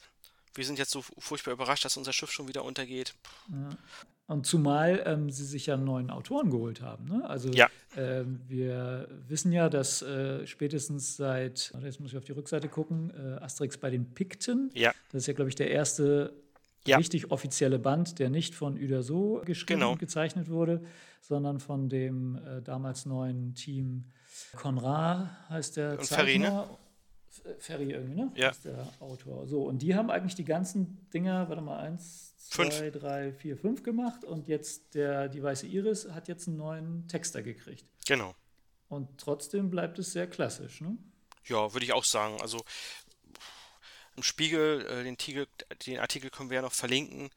wir 0.55 0.65
sind 0.65 0.79
jetzt 0.79 0.91
so 0.91 1.03
furchtbar 1.19 1.53
überrascht, 1.53 1.85
dass 1.85 1.95
unser 1.95 2.11
Schiff 2.11 2.31
schon 2.31 2.47
wieder 2.47 2.63
untergeht. 2.63 3.13
Ja. 3.49 3.77
Und 4.27 4.47
zumal 4.47 5.03
ähm, 5.05 5.29
sie 5.29 5.45
sich 5.45 5.67
ja 5.67 5.75
einen 5.75 5.85
neuen 5.85 6.09
Autoren 6.09 6.49
geholt 6.49 6.81
haben. 6.81 7.05
Ne? 7.05 7.29
Also 7.29 7.49
ja. 7.51 7.67
äh, 7.95 8.23
wir 8.47 9.07
wissen 9.27 9.51
ja, 9.51 9.69
dass 9.69 10.01
äh, 10.01 10.47
spätestens 10.47 11.15
seit, 11.15 11.71
jetzt 11.83 11.99
muss 11.99 12.11
ich 12.11 12.17
auf 12.17 12.23
die 12.23 12.31
Rückseite 12.31 12.67
gucken, 12.67 13.11
äh, 13.11 13.43
Asterix 13.43 13.77
bei 13.77 13.91
den 13.91 14.15
Pikten, 14.15 14.71
ja. 14.73 14.93
das 15.11 15.23
ist 15.23 15.27
ja, 15.27 15.33
glaube 15.33 15.49
ich, 15.49 15.55
der 15.55 15.69
erste 15.69 16.33
ja. 16.87 16.97
richtig 16.97 17.31
offizielle 17.31 17.77
Band, 17.77 18.17
der 18.17 18.31
nicht 18.31 18.55
von 18.55 18.75
Uderso 18.75 19.43
geschrieben 19.45 19.81
genau. 19.81 19.91
und 19.91 19.99
gezeichnet 19.99 20.49
wurde, 20.49 20.81
sondern 21.21 21.59
von 21.59 21.89
dem 21.89 22.35
äh, 22.35 22.61
damals 22.63 23.05
neuen 23.05 23.53
Team 23.53 24.05
Konrad 24.55 25.29
heißt 25.49 25.77
der 25.77 25.91
und 25.93 26.05
Zeichner. 26.05 26.67
Ferry, 27.59 27.91
irgendwie, 27.91 28.15
ne? 28.15 28.31
Ja. 28.35 28.49
ist 28.49 28.65
der 28.65 28.87
Autor. 28.99 29.45
So, 29.45 29.63
und 29.63 29.81
die 29.81 29.93
haben 29.93 30.09
eigentlich 30.09 30.35
die 30.35 30.45
ganzen 30.45 31.09
Dinger, 31.13 31.49
warte 31.49 31.61
mal, 31.61 31.79
eins, 31.79 32.33
zwei, 32.49 32.69
fünf. 32.69 32.99
drei, 32.99 33.33
vier, 33.33 33.57
fünf 33.57 33.83
gemacht 33.83 34.23
und 34.23 34.47
jetzt 34.47 34.95
der, 34.95 35.27
die 35.27 35.41
Weiße 35.41 35.67
Iris 35.67 36.09
hat 36.09 36.27
jetzt 36.27 36.47
einen 36.47 36.57
neuen 36.57 37.07
Texter 37.07 37.41
gekriegt. 37.41 37.85
Genau. 38.05 38.35
Und 38.87 39.17
trotzdem 39.17 39.69
bleibt 39.69 39.99
es 39.99 40.11
sehr 40.13 40.27
klassisch, 40.27 40.81
ne? 40.81 40.97
Ja, 41.45 41.73
würde 41.73 41.85
ich 41.85 41.93
auch 41.93 42.03
sagen. 42.03 42.39
Also 42.41 42.63
im 44.15 44.23
Spiegel, 44.23 44.85
äh, 44.85 45.03
den, 45.03 45.17
Tiegel, 45.17 45.47
den 45.85 45.99
Artikel 45.99 46.29
können 46.29 46.49
wir 46.49 46.55
ja 46.55 46.61
noch 46.61 46.73
verlinken. 46.73 47.29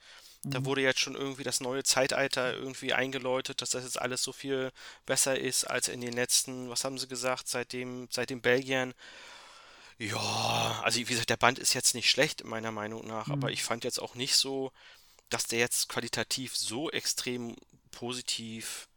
Da 0.44 0.60
mhm. 0.60 0.66
wurde 0.66 0.82
jetzt 0.82 1.00
schon 1.00 1.16
irgendwie 1.16 1.42
das 1.42 1.60
neue 1.60 1.82
Zeitalter 1.82 2.54
irgendwie 2.54 2.92
eingeläutet, 2.92 3.60
dass 3.60 3.70
das 3.70 3.84
jetzt 3.84 4.00
alles 4.00 4.22
so 4.22 4.32
viel 4.32 4.70
besser 5.04 5.38
ist 5.38 5.64
als 5.64 5.88
in 5.88 6.00
den 6.00 6.12
letzten, 6.12 6.68
was 6.70 6.84
haben 6.84 6.98
sie 6.98 7.08
gesagt, 7.08 7.48
seitdem, 7.48 8.08
seit 8.10 8.30
den 8.30 8.40
Belgiern 8.40 8.94
ja, 9.99 10.81
also 10.85 10.99
wie 10.99 11.05
gesagt, 11.05 11.31
der 11.31 11.37
Band 11.37 11.59
ist 11.59 11.75
jetzt 11.75 11.95
nicht 11.95 12.09
schlecht, 12.09 12.45
meiner 12.45 12.71
Meinung 12.71 13.07
nach, 13.07 13.26
mhm. 13.26 13.33
aber 13.33 13.50
ich 13.50 13.62
fand 13.62 13.85
jetzt 13.85 14.00
auch 14.00 14.14
nicht 14.14 14.37
so, 14.37 14.73
dass 15.28 15.45
der 15.45 15.59
jetzt 15.59 15.88
qualitativ 15.88 16.57
so 16.57 16.90
extrem 16.90 17.57
positiv 17.90 18.88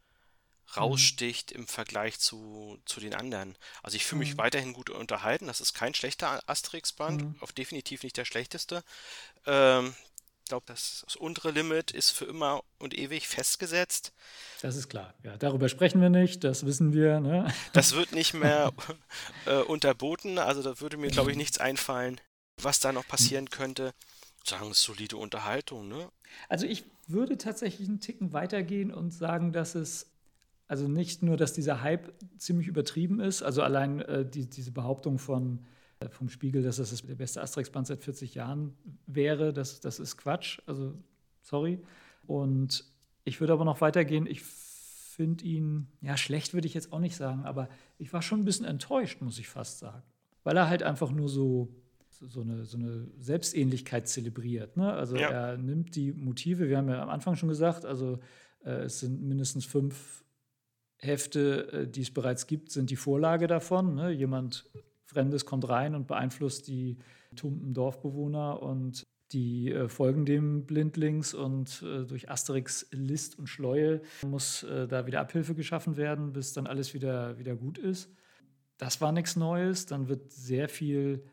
raussticht 0.78 1.52
mhm. 1.52 1.62
im 1.62 1.68
Vergleich 1.68 2.20
zu, 2.20 2.80
zu 2.86 3.00
den 3.00 3.14
anderen. 3.14 3.58
Also 3.84 3.98
ich 3.98 4.06
fühle 4.06 4.20
mich 4.20 4.36
mhm. 4.36 4.38
weiterhin 4.38 4.74
gut 4.74 4.90
unterhalten. 4.90 5.48
Das 5.48 5.60
ist 5.60 5.74
kein 5.74 5.94
schlechter 5.94 6.48
Asterix-Band, 6.48 7.22
mhm. 7.24 7.36
auf 7.42 7.52
definitiv 7.52 8.04
nicht 8.04 8.18
der 8.18 8.26
schlechteste. 8.26 8.84
Ähm, 9.46 9.96
glaube, 10.52 10.66
das, 10.68 11.04
das 11.06 11.16
untere 11.16 11.52
Limit 11.52 11.92
ist 11.92 12.10
für 12.12 12.26
immer 12.26 12.62
und 12.78 12.94
ewig 12.98 13.30
festgesetzt. 13.30 14.12
Das 14.62 14.76
ist 14.76 14.90
klar. 14.90 15.14
Ja, 15.24 15.38
darüber 15.38 15.70
sprechen 15.70 16.02
wir 16.02 16.10
nicht, 16.10 16.44
das 16.44 16.66
wissen 16.66 16.92
wir. 16.92 17.22
Ne? 17.22 17.52
Das 17.74 17.96
wird 17.96 18.12
nicht 18.12 18.34
mehr 18.34 18.74
äh, 19.46 19.62
unterboten. 19.62 20.38
Also 20.40 20.62
da 20.62 20.82
würde 20.82 20.98
mir, 20.98 21.10
glaube 21.10 21.32
ich, 21.32 21.38
nichts 21.38 21.58
einfallen, 21.58 22.20
was 22.62 22.82
da 22.82 22.92
noch 22.92 23.08
passieren 23.08 23.50
könnte. 23.50 23.94
Sagen, 24.44 24.74
solide 24.74 25.16
Unterhaltung, 25.16 25.88
ne? 25.88 26.10
Also 26.50 26.66
ich 26.66 26.84
würde 27.08 27.38
tatsächlich 27.38 27.88
einen 27.88 28.02
Ticken 28.02 28.34
weitergehen 28.34 28.94
und 28.94 29.12
sagen, 29.12 29.54
dass 29.54 29.76
es 29.76 30.08
also 30.68 30.90
nicht 30.90 31.24
nur, 31.24 31.38
dass 31.38 31.54
dieser 31.54 31.82
Hype 31.82 32.14
ziemlich 32.38 32.68
übertrieben 32.68 33.22
ist, 33.22 33.42
also 33.42 33.62
allein 33.62 34.02
äh, 34.02 34.26
die, 34.26 34.50
diese 34.50 34.72
Behauptung 34.72 35.18
von 35.18 35.66
vom 36.10 36.30
Spiegel, 36.30 36.64
dass 36.64 36.78
das 36.78 37.02
der 37.04 37.16
beste 37.16 37.42
Asterix-Band 37.42 37.88
seit 37.88 38.04
40 38.04 38.36
Jahren 38.36 38.76
wäre. 39.06 39.54
Das, 39.54 39.80
das 39.80 40.00
ist 40.00 40.18
Quatsch. 40.18 40.60
Also, 40.66 40.94
sorry. 41.42 41.80
Und 42.26 42.86
ich 43.24 43.40
würde 43.40 43.54
aber 43.54 43.66
noch 43.66 43.82
weitergehen. 43.82 44.26
Ich 44.26 44.42
finde 44.42 45.46
ihn, 45.46 45.88
ja, 46.02 46.18
schlecht 46.18 46.54
würde 46.54 46.68
ich 46.68 46.74
jetzt 46.74 46.94
auch 46.94 47.00
nicht 47.00 47.16
sagen, 47.16 47.44
aber 47.44 47.70
ich 47.98 48.12
war 48.14 48.22
schon 48.22 48.40
ein 48.42 48.46
bisschen 48.46 48.66
enttäuscht, 48.66 49.22
muss 49.22 49.40
ich 49.40 49.48
fast 49.48 49.80
sagen. 49.80 50.02
Weil 50.44 50.58
er 50.58 50.68
halt 50.68 50.82
einfach 50.82 51.12
nur 51.12 51.30
so, 51.30 51.70
so, 52.10 52.42
eine, 52.42 52.66
so 52.66 52.78
eine 52.78 53.08
Selbstähnlichkeit 53.20 54.08
zelebriert. 54.08 54.78
Ne? 54.78 54.92
Also 54.92 55.18
ja. 55.18 55.30
er 55.30 55.58
nimmt 55.58 55.96
die 55.96 56.12
Motive, 56.12 56.70
wir 56.70 56.78
haben 56.78 56.90
ja 56.90 57.02
am 57.02 57.10
Anfang 57.10 57.36
schon 57.36 57.50
gesagt, 57.50 57.86
also 57.86 58.20
äh, 58.64 58.84
es 58.84 59.00
sind 59.00 59.22
mindestens 59.22 59.66
fünf 59.66 60.24
Hefte, 60.98 61.72
äh, 61.72 61.88
die 61.88 62.02
es 62.02 62.12
bereits 62.12 62.48
gibt, 62.48 62.72
sind 62.72 62.90
die 62.90 62.96
Vorlage 62.96 63.48
davon. 63.48 63.96
Ne? 63.96 64.12
Jemand 64.12 64.70
Fremdes 65.12 65.46
kommt 65.46 65.68
rein 65.68 65.94
und 65.94 66.08
beeinflusst 66.08 66.68
die 66.68 66.98
tumpen 67.36 67.74
Dorfbewohner 67.74 68.62
und 68.62 69.06
die 69.34 69.72
äh, 69.72 69.88
folgen 69.88 70.26
dem 70.26 70.66
blindlings 70.66 71.34
und 71.34 71.84
äh, 71.84 72.06
durch 72.06 72.30
Asterix 72.30 72.88
List 72.92 73.38
und 73.40 73.48
Schleue 73.48 74.02
muss 74.26 74.64
äh, 74.64 74.88
da 74.88 75.06
wieder 75.06 75.22
Abhilfe 75.22 75.56
geschaffen 75.56 75.98
werden, 75.98 76.34
bis 76.34 76.54
dann 76.54 76.68
alles 76.68 76.94
wieder, 76.94 77.38
wieder 77.38 77.56
gut 77.56 77.78
ist. 77.78 78.10
Das 78.78 79.00
war 79.00 79.12
nichts 79.12 79.36
Neues. 79.36 79.86
Dann 79.86 80.08
wird 80.10 80.32
sehr 80.32 80.68
viel, 80.68 81.24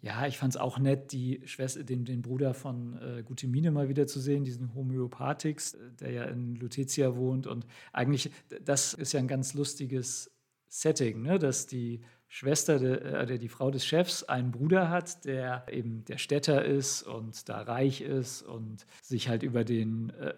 ja, 0.00 0.26
ich 0.26 0.38
fand 0.38 0.54
es 0.54 0.60
auch 0.60 0.78
nett, 0.78 1.12
die 1.12 1.40
Schwester, 1.44 1.82
den, 1.82 2.04
den 2.04 2.22
Bruder 2.22 2.54
von 2.54 2.98
äh, 2.98 3.22
Gutemine 3.22 3.70
mal 3.70 3.88
wieder 3.88 4.06
zu 4.06 4.20
sehen, 4.20 4.44
diesen 4.44 4.74
Homöopathix, 4.74 5.76
der 6.00 6.10
ja 6.10 6.24
in 6.24 6.56
Lutetia 6.56 7.16
wohnt. 7.16 7.46
Und 7.46 7.66
eigentlich, 7.92 8.30
das 8.64 8.94
ist 8.94 9.12
ja 9.12 9.20
ein 9.20 9.28
ganz 9.28 9.54
lustiges 9.54 10.30
Setting, 10.68 11.22
ne? 11.22 11.38
dass 11.38 11.66
die 11.66 12.00
Schwester, 12.32 12.78
der, 12.78 13.28
äh, 13.28 13.38
die 13.38 13.48
Frau 13.48 13.72
des 13.72 13.84
Chefs, 13.84 14.22
einen 14.22 14.52
Bruder 14.52 14.88
hat, 14.88 15.24
der 15.24 15.66
eben 15.68 16.04
der 16.04 16.16
Städter 16.16 16.64
ist 16.64 17.02
und 17.02 17.48
da 17.48 17.60
reich 17.60 18.02
ist 18.02 18.42
und 18.42 18.86
sich 19.02 19.28
halt 19.28 19.42
über 19.42 19.64
den 19.64 20.10
äh, 20.10 20.34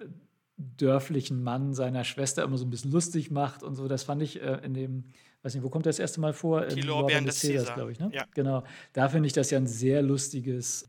dörflichen 0.57 1.43
Mann 1.43 1.75
seiner 1.75 2.05
Schwester 2.05 2.45
immer 2.45 2.57
so 2.57 2.65
ein 2.65 2.71
bisschen 2.71 2.93
lustig 2.93 3.31
macht 3.31 3.63
und 3.63 3.75
so. 3.75 3.89
Das 3.89 4.05
fand 4.05 4.23
ich 4.23 4.41
äh, 4.41 4.61
in 4.65 4.73
dem, 4.73 5.05
weiß 5.43 5.55
nicht, 5.55 5.63
wo 5.63 5.69
kommt 5.69 5.85
das 5.85 5.99
erste 5.99 6.23
Mal 6.23 6.33
vor? 6.33 6.65
Die 6.65 6.81
Lorbeeren 6.81 7.27
des 7.27 7.43
Caesars, 7.43 7.75
glaube 7.75 7.93
ich. 7.93 8.01
Ne? 8.01 8.11
Ja. 8.11 8.25
Genau. 8.33 8.65
Da 8.95 9.11
finde 9.11 9.27
ich 9.27 9.35
das 9.35 9.51
ja 9.51 9.59
ein 9.59 9.67
sehr 9.67 10.01
lustiges 10.01 10.89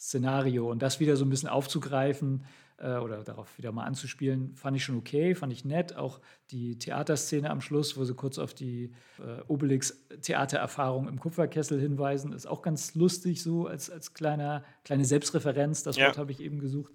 Szenario 0.00 0.70
und 0.70 0.80
das 0.80 0.98
wieder 0.98 1.16
so 1.16 1.26
ein 1.26 1.30
bisschen 1.30 1.50
aufzugreifen 1.50 2.46
äh, 2.78 2.96
oder 2.96 3.22
darauf 3.22 3.56
wieder 3.58 3.72
mal 3.72 3.84
anzuspielen, 3.84 4.54
fand 4.54 4.76
ich 4.76 4.84
schon 4.84 4.96
okay, 4.96 5.34
fand 5.34 5.52
ich 5.52 5.64
nett. 5.64 5.96
Auch 5.96 6.20
die 6.50 6.78
Theaterszene 6.78 7.50
am 7.50 7.60
Schluss, 7.60 7.96
wo 7.96 8.04
sie 8.04 8.14
kurz 8.14 8.38
auf 8.38 8.54
die 8.54 8.92
äh, 9.18 9.42
Obelix-Theatererfahrung 9.48 11.08
im 11.08 11.18
Kupferkessel 11.18 11.80
hinweisen, 11.80 12.32
ist 12.32 12.46
auch 12.46 12.62
ganz 12.62 12.94
lustig, 12.94 13.42
so 13.42 13.66
als, 13.66 13.90
als 13.90 14.14
kleiner, 14.14 14.64
kleine 14.84 15.04
Selbstreferenz. 15.04 15.82
Das 15.82 15.96
ja. 15.96 16.06
Wort 16.06 16.18
habe 16.18 16.32
ich 16.32 16.40
eben 16.40 16.58
gesucht. 16.58 16.92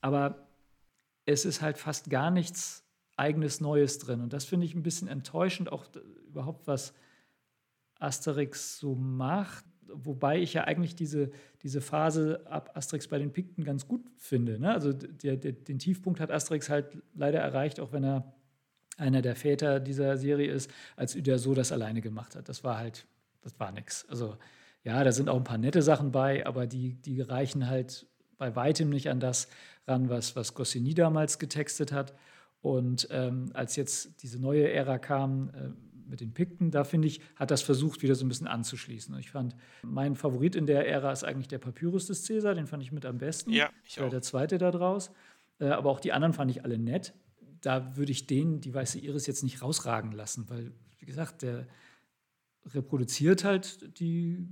Aber 0.00 0.48
es 1.26 1.44
ist 1.44 1.62
halt 1.62 1.78
fast 1.78 2.10
gar 2.10 2.30
nichts 2.30 2.84
eigenes 3.16 3.60
Neues 3.60 3.98
drin. 3.98 4.20
Und 4.20 4.32
das 4.32 4.44
finde 4.44 4.66
ich 4.66 4.74
ein 4.74 4.82
bisschen 4.82 5.08
enttäuschend, 5.08 5.70
auch 5.70 5.86
überhaupt 6.26 6.66
was 6.66 6.94
Asterix 7.98 8.78
so 8.78 8.94
macht 8.94 9.64
wobei 9.94 10.38
ich 10.38 10.54
ja 10.54 10.64
eigentlich 10.64 10.94
diese, 10.94 11.30
diese 11.62 11.80
Phase 11.80 12.40
ab 12.46 12.72
Asterix 12.74 13.08
bei 13.08 13.18
den 13.18 13.32
Pikten 13.32 13.64
ganz 13.64 13.86
gut 13.86 14.02
finde. 14.16 14.58
Ne? 14.58 14.72
Also 14.72 14.92
der, 14.92 15.36
der, 15.36 15.52
den 15.52 15.78
Tiefpunkt 15.78 16.20
hat 16.20 16.30
Asterix 16.30 16.68
halt 16.68 16.98
leider 17.14 17.40
erreicht, 17.40 17.80
auch 17.80 17.92
wenn 17.92 18.04
er 18.04 18.34
einer 18.96 19.22
der 19.22 19.36
Väter 19.36 19.80
dieser 19.80 20.16
Serie 20.16 20.50
ist, 20.52 20.70
als 20.96 21.16
Uderso 21.16 21.54
das 21.54 21.72
alleine 21.72 22.00
gemacht 22.00 22.36
hat. 22.36 22.48
Das 22.48 22.64
war 22.64 22.78
halt, 22.78 23.06
das 23.40 23.58
war 23.58 23.72
nix. 23.72 24.06
Also 24.08 24.36
ja, 24.84 25.02
da 25.02 25.12
sind 25.12 25.28
auch 25.28 25.36
ein 25.36 25.44
paar 25.44 25.58
nette 25.58 25.82
Sachen 25.82 26.12
bei, 26.12 26.46
aber 26.46 26.66
die, 26.66 26.94
die 26.94 27.20
reichen 27.20 27.68
halt 27.68 28.06
bei 28.38 28.54
weitem 28.56 28.90
nicht 28.90 29.10
an 29.10 29.20
das 29.20 29.48
ran, 29.86 30.08
was, 30.08 30.36
was 30.36 30.54
Goscinny 30.54 30.94
damals 30.94 31.38
getextet 31.38 31.92
hat. 31.92 32.14
Und 32.62 33.08
ähm, 33.10 33.50
als 33.54 33.76
jetzt 33.76 34.22
diese 34.22 34.40
neue 34.40 34.70
Ära 34.70 34.98
kam, 34.98 35.50
äh, 35.50 35.70
mit 36.10 36.20
den 36.20 36.34
Pikten, 36.34 36.70
da 36.70 36.84
finde 36.84 37.08
ich, 37.08 37.20
hat 37.36 37.50
das 37.50 37.62
versucht, 37.62 38.02
wieder 38.02 38.14
so 38.14 38.24
ein 38.24 38.28
bisschen 38.28 38.46
anzuschließen. 38.46 39.16
Ich 39.18 39.30
fand, 39.30 39.56
mein 39.82 40.16
Favorit 40.16 40.56
in 40.56 40.66
der 40.66 40.88
Ära 40.88 41.12
ist 41.12 41.24
eigentlich 41.24 41.48
der 41.48 41.58
Papyrus 41.58 42.06
des 42.06 42.24
Cäsar, 42.24 42.54
den 42.54 42.66
fand 42.66 42.82
ich 42.82 42.92
mit 42.92 43.06
am 43.06 43.18
besten. 43.18 43.50
Ja, 43.52 43.70
ich 43.84 44.00
auch. 44.00 44.10
Der 44.10 44.22
zweite 44.22 44.58
da 44.58 44.70
draus. 44.70 45.10
Äh, 45.60 45.68
aber 45.68 45.90
auch 45.90 46.00
die 46.00 46.12
anderen 46.12 46.32
fand 46.32 46.50
ich 46.50 46.64
alle 46.64 46.78
nett. 46.78 47.14
Da 47.60 47.96
würde 47.96 48.12
ich 48.12 48.26
den, 48.26 48.60
die 48.60 48.74
weiße 48.74 48.98
Iris, 48.98 49.26
jetzt 49.26 49.42
nicht 49.42 49.62
rausragen 49.62 50.12
lassen, 50.12 50.48
weil, 50.48 50.72
wie 50.98 51.06
gesagt, 51.06 51.42
der 51.42 51.66
reproduziert 52.66 53.44
halt 53.44 53.98
die 53.98 54.46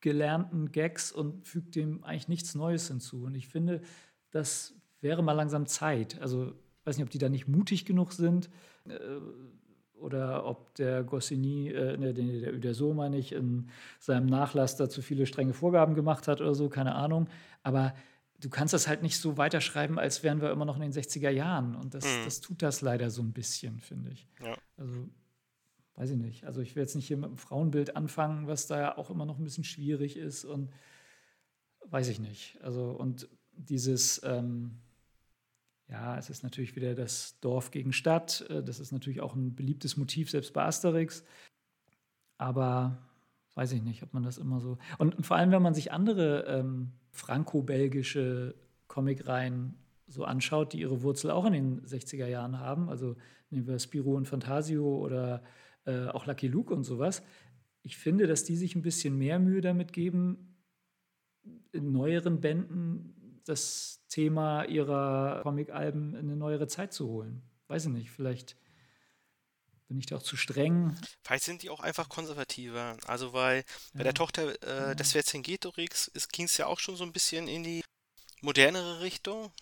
gelernten 0.00 0.70
Gags 0.70 1.12
und 1.12 1.46
fügt 1.46 1.76
dem 1.76 2.04
eigentlich 2.04 2.28
nichts 2.28 2.54
Neues 2.54 2.88
hinzu. 2.88 3.24
Und 3.24 3.34
ich 3.34 3.48
finde, 3.48 3.80
das 4.30 4.74
wäre 5.00 5.22
mal 5.22 5.32
langsam 5.32 5.66
Zeit. 5.66 6.20
Also, 6.20 6.48
ich 6.50 6.86
weiß 6.86 6.96
nicht, 6.98 7.04
ob 7.04 7.10
die 7.10 7.18
da 7.18 7.28
nicht 7.28 7.48
mutig 7.48 7.84
genug 7.86 8.12
sind. 8.12 8.50
Äh, 8.86 8.98
oder 10.00 10.44
ob 10.44 10.74
der 10.74 11.02
Goscinny, 11.02 11.68
äh, 11.68 11.96
ne, 11.96 12.12
der, 12.12 12.40
der 12.40 12.54
Uderso, 12.54 12.92
meine 12.94 13.16
ich, 13.16 13.32
in 13.32 13.68
seinem 13.98 14.26
Nachlass 14.26 14.76
dazu 14.76 15.02
viele 15.02 15.26
strenge 15.26 15.54
Vorgaben 15.54 15.94
gemacht 15.94 16.28
hat 16.28 16.40
oder 16.40 16.54
so, 16.54 16.68
keine 16.68 16.94
Ahnung. 16.94 17.28
Aber 17.62 17.94
du 18.40 18.50
kannst 18.50 18.74
das 18.74 18.88
halt 18.88 19.02
nicht 19.02 19.18
so 19.18 19.36
weiterschreiben, 19.36 19.98
als 19.98 20.22
wären 20.22 20.40
wir 20.40 20.50
immer 20.50 20.64
noch 20.64 20.76
in 20.76 20.82
den 20.82 20.92
60er 20.92 21.30
Jahren. 21.30 21.74
Und 21.74 21.94
das, 21.94 22.04
mhm. 22.04 22.24
das 22.24 22.40
tut 22.40 22.62
das 22.62 22.80
leider 22.80 23.10
so 23.10 23.22
ein 23.22 23.32
bisschen, 23.32 23.80
finde 23.80 24.10
ich. 24.10 24.28
Ja. 24.42 24.56
Also, 24.76 25.08
weiß 25.96 26.10
ich 26.10 26.18
nicht. 26.18 26.44
Also, 26.44 26.60
ich 26.60 26.76
will 26.76 26.82
jetzt 26.82 26.96
nicht 26.96 27.06
hier 27.06 27.16
mit 27.16 27.30
dem 27.30 27.38
Frauenbild 27.38 27.96
anfangen, 27.96 28.46
was 28.46 28.66
da 28.66 28.78
ja 28.78 28.98
auch 28.98 29.10
immer 29.10 29.26
noch 29.26 29.38
ein 29.38 29.44
bisschen 29.44 29.64
schwierig 29.64 30.16
ist. 30.16 30.44
Und 30.44 30.70
weiß 31.86 32.08
ich 32.08 32.18
nicht. 32.18 32.58
Also, 32.62 32.90
und 32.90 33.28
dieses. 33.56 34.22
Ähm, 34.24 34.80
ja, 35.88 36.16
es 36.16 36.30
ist 36.30 36.42
natürlich 36.42 36.76
wieder 36.76 36.94
das 36.94 37.38
Dorf 37.40 37.70
gegen 37.70 37.92
Stadt. 37.92 38.46
Äh, 38.48 38.62
das 38.62 38.80
ist 38.80 38.92
natürlich 38.92 39.20
auch 39.20 39.34
ein 39.34 39.54
beliebtes 39.54 39.96
Motiv, 39.96 40.30
selbst 40.30 40.52
bei 40.52 40.64
Asterix. 40.64 41.24
Aber 42.38 42.98
weiß 43.54 43.72
ich 43.72 43.82
nicht, 43.82 44.02
ob 44.02 44.12
man 44.12 44.22
das 44.22 44.38
immer 44.38 44.60
so. 44.60 44.78
Und, 44.98 45.14
und 45.14 45.26
vor 45.26 45.36
allem, 45.36 45.52
wenn 45.52 45.62
man 45.62 45.74
sich 45.74 45.92
andere 45.92 46.44
ähm, 46.46 46.92
franco-belgische 47.12 48.54
Comicreihen 48.88 49.74
so 50.06 50.24
anschaut, 50.24 50.72
die 50.72 50.80
ihre 50.80 51.02
Wurzel 51.02 51.30
auch 51.30 51.44
in 51.46 51.52
den 51.52 51.82
60er 51.82 52.26
Jahren 52.26 52.58
haben, 52.58 52.88
also 52.88 53.16
nehmen 53.50 53.66
wir 53.66 53.78
Spiro 53.78 54.14
und 54.16 54.26
Fantasio 54.26 54.98
oder 54.98 55.42
äh, 55.86 56.06
auch 56.08 56.26
Lucky 56.26 56.48
Luke 56.48 56.74
und 56.74 56.84
sowas. 56.84 57.22
Ich 57.82 57.96
finde, 57.96 58.26
dass 58.26 58.44
die 58.44 58.56
sich 58.56 58.74
ein 58.74 58.82
bisschen 58.82 59.16
mehr 59.16 59.38
Mühe 59.38 59.60
damit 59.60 59.92
geben, 59.92 60.56
in 61.72 61.92
neueren 61.92 62.40
Bänden 62.40 63.14
das 63.44 64.00
Thema 64.08 64.64
ihrer 64.64 65.40
Comic-Alben 65.42 66.14
in 66.14 66.20
eine 66.20 66.36
neuere 66.36 66.66
Zeit 66.66 66.92
zu 66.92 67.08
holen. 67.08 67.42
Weiß 67.68 67.84
ich 67.86 67.90
nicht, 67.90 68.10
vielleicht 68.10 68.56
bin 69.88 69.98
ich 69.98 70.06
da 70.06 70.16
auch 70.16 70.22
zu 70.22 70.36
streng. 70.36 70.96
Vielleicht 71.22 71.44
sind 71.44 71.62
die 71.62 71.70
auch 71.70 71.80
einfach 71.80 72.08
konservativer. 72.08 72.96
Also, 73.06 73.32
weil 73.32 73.58
ja. 73.58 73.64
bei 73.94 74.02
der 74.04 74.14
Tochter 74.14 74.54
äh, 74.62 74.88
ja. 74.88 74.94
des 74.94 75.12
Vercingetorix 75.12 76.10
ging 76.32 76.46
es 76.46 76.56
ja 76.56 76.66
auch 76.66 76.80
schon 76.80 76.96
so 76.96 77.04
ein 77.04 77.12
bisschen 77.12 77.48
in 77.48 77.62
die 77.62 77.82
modernere 78.40 79.00
Richtung. 79.00 79.52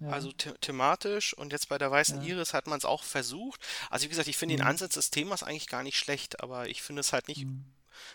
Ja. 0.00 0.10
Also 0.10 0.30
the 0.30 0.52
thematisch 0.60 1.34
und 1.34 1.52
jetzt 1.52 1.68
bei 1.68 1.76
der 1.76 1.90
Weißen 1.90 2.22
ja. 2.22 2.28
Iris 2.28 2.54
hat 2.54 2.68
man 2.68 2.78
es 2.78 2.84
auch 2.84 3.02
versucht. 3.02 3.60
Also 3.90 4.04
wie 4.04 4.08
gesagt, 4.08 4.28
ich 4.28 4.36
finde 4.36 4.54
mhm. 4.54 4.58
den 4.58 4.66
Ansatz 4.68 4.94
des 4.94 5.10
Themas 5.10 5.42
eigentlich 5.42 5.66
gar 5.66 5.82
nicht 5.82 5.98
schlecht, 5.98 6.40
aber 6.40 6.68
ich 6.68 6.82
finde 6.82 7.00
es 7.00 7.12
halt 7.12 7.26
nicht 7.26 7.46
mhm. 7.46 7.64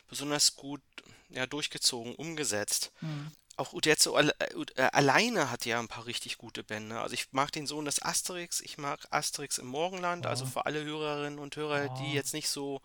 besonders 0.08 0.56
gut 0.56 0.82
ja, 1.30 1.46
durchgezogen, 1.46 2.16
umgesetzt. 2.16 2.94
Mhm 3.02 3.32
auch 3.58 3.74
Uderzo 3.74 4.18
äh, 4.18 4.32
äh, 4.76 4.82
alleine 4.92 5.52
hat 5.52 5.66
ja 5.66 5.80
ein 5.80 5.88
paar 5.88 6.06
richtig 6.06 6.38
gute 6.38 6.64
Bände. 6.64 7.00
Also 7.00 7.14
ich 7.14 7.32
mag 7.32 7.52
den 7.52 7.68
Sohn 7.68 7.86
des 7.86 8.02
Asterix, 8.02 8.62
ich 8.62 8.78
mag 8.78 9.00
Asterix 9.12 9.58
im 9.58 9.68
Morgenland, 9.68 10.26
also 10.26 10.44
ja. 10.44 10.46
also 10.48 10.60
für 10.60 10.66
alle 10.66 10.84
Hörerinnen 10.84 11.40
und 11.40 11.56
Hörer, 11.56 11.86
ja. 11.86 11.94
die 11.96 12.14
jetzt 12.14 12.34
nicht 12.34 12.50
so 12.50 12.82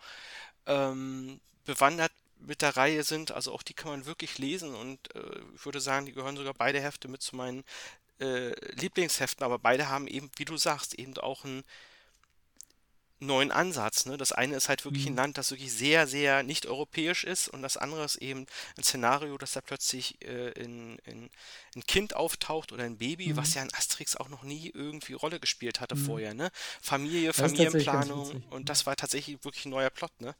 ähm, 0.65 1.39
bewandert 1.65 2.11
mit 2.39 2.61
der 2.61 2.77
Reihe 2.77 3.03
sind, 3.03 3.31
also 3.31 3.53
auch 3.53 3.63
die 3.63 3.73
kann 3.73 3.91
man 3.91 4.05
wirklich 4.05 4.37
lesen 4.37 4.73
und 4.75 5.13
äh, 5.15 5.41
ich 5.55 5.65
würde 5.65 5.81
sagen, 5.81 6.05
die 6.05 6.13
gehören 6.13 6.37
sogar 6.37 6.53
beide 6.53 6.79
Hefte 6.79 7.07
mit 7.07 7.21
zu 7.21 7.35
meinen 7.35 7.63
äh, 8.19 8.53
Lieblingsheften, 8.75 9.43
aber 9.43 9.59
beide 9.59 9.89
haben 9.89 10.07
eben, 10.07 10.31
wie 10.37 10.45
du 10.45 10.55
sagst, 10.55 10.93
eben 10.93 11.17
auch 11.17 11.43
ein 11.43 11.63
neuen 13.19 13.51
Ansatz. 13.51 14.05
Ne? 14.05 14.17
Das 14.17 14.31
eine 14.31 14.55
ist 14.55 14.69
halt 14.69 14.85
wirklich 14.85 15.05
ein 15.05 15.13
mhm. 15.13 15.17
Land, 15.17 15.37
das 15.37 15.51
wirklich 15.51 15.71
sehr, 15.71 16.07
sehr 16.07 16.43
nicht 16.43 16.65
europäisch 16.65 17.23
ist 17.23 17.49
und 17.49 17.61
das 17.61 17.77
andere 17.77 18.03
ist 18.03 18.15
eben 18.17 18.45
ein 18.77 18.83
Szenario, 18.83 19.37
dass 19.37 19.53
da 19.53 19.61
plötzlich 19.61 20.23
äh, 20.23 20.49
in, 20.51 20.97
in, 21.05 21.29
ein 21.75 21.83
Kind 21.83 22.15
auftaucht 22.15 22.71
oder 22.71 22.83
ein 22.83 22.97
Baby, 22.97 23.29
mhm. 23.29 23.37
was 23.37 23.53
ja 23.53 23.61
in 23.61 23.73
Asterix 23.73 24.15
auch 24.15 24.29
noch 24.29 24.43
nie 24.43 24.71
irgendwie 24.73 25.13
Rolle 25.13 25.39
gespielt 25.39 25.81
hatte 25.81 25.95
mhm. 25.95 26.05
vorher. 26.05 26.33
Ne? 26.33 26.51
Familie, 26.81 27.33
Familienplanung 27.33 28.43
und 28.49 28.69
das 28.69 28.85
war 28.85 28.95
tatsächlich 28.95 29.43
wirklich 29.43 29.65
ein 29.65 29.71
neuer 29.71 29.89
Plot. 29.89 30.21
Ne? 30.21 30.35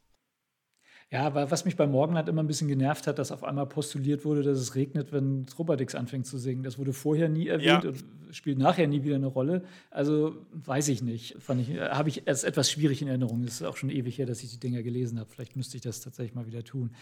Ja, 1.12 1.22
aber 1.26 1.50
was 1.50 1.64
mich 1.64 1.76
bei 1.76 1.88
Morgenland 1.88 2.28
immer 2.28 2.42
ein 2.42 2.46
bisschen 2.46 2.68
genervt 2.68 3.08
hat, 3.08 3.18
dass 3.18 3.32
auf 3.32 3.42
einmal 3.42 3.66
postuliert 3.66 4.24
wurde, 4.24 4.44
dass 4.44 4.58
es 4.58 4.76
regnet, 4.76 5.12
wenn 5.12 5.44
Trobadix 5.44 5.96
anfängt 5.96 6.26
zu 6.26 6.38
singen. 6.38 6.62
Das 6.62 6.78
wurde 6.78 6.92
vorher 6.92 7.28
nie 7.28 7.48
erwähnt 7.48 7.82
ja. 7.82 7.90
und 7.90 8.04
spielt 8.30 8.58
nachher 8.58 8.86
nie 8.86 9.02
wieder 9.02 9.16
eine 9.16 9.26
Rolle. 9.26 9.64
Also 9.90 10.36
weiß 10.52 10.86
ich 10.86 11.02
nicht. 11.02 11.36
Fand 11.40 11.62
ich, 11.62 11.80
habe 11.80 12.08
ich 12.08 12.28
als 12.28 12.44
etwas 12.44 12.70
schwierig 12.70 13.02
in 13.02 13.08
Erinnerung. 13.08 13.42
Es 13.42 13.54
ist 13.54 13.62
auch 13.64 13.76
schon 13.76 13.90
ewig 13.90 14.18
her, 14.18 14.26
dass 14.26 14.44
ich 14.44 14.52
die 14.52 14.60
Dinger 14.60 14.84
gelesen 14.84 15.18
habe. 15.18 15.28
Vielleicht 15.28 15.56
müsste 15.56 15.76
ich 15.76 15.82
das 15.82 16.00
tatsächlich 16.00 16.36
mal 16.36 16.46
wieder 16.46 16.62
tun. 16.62 16.94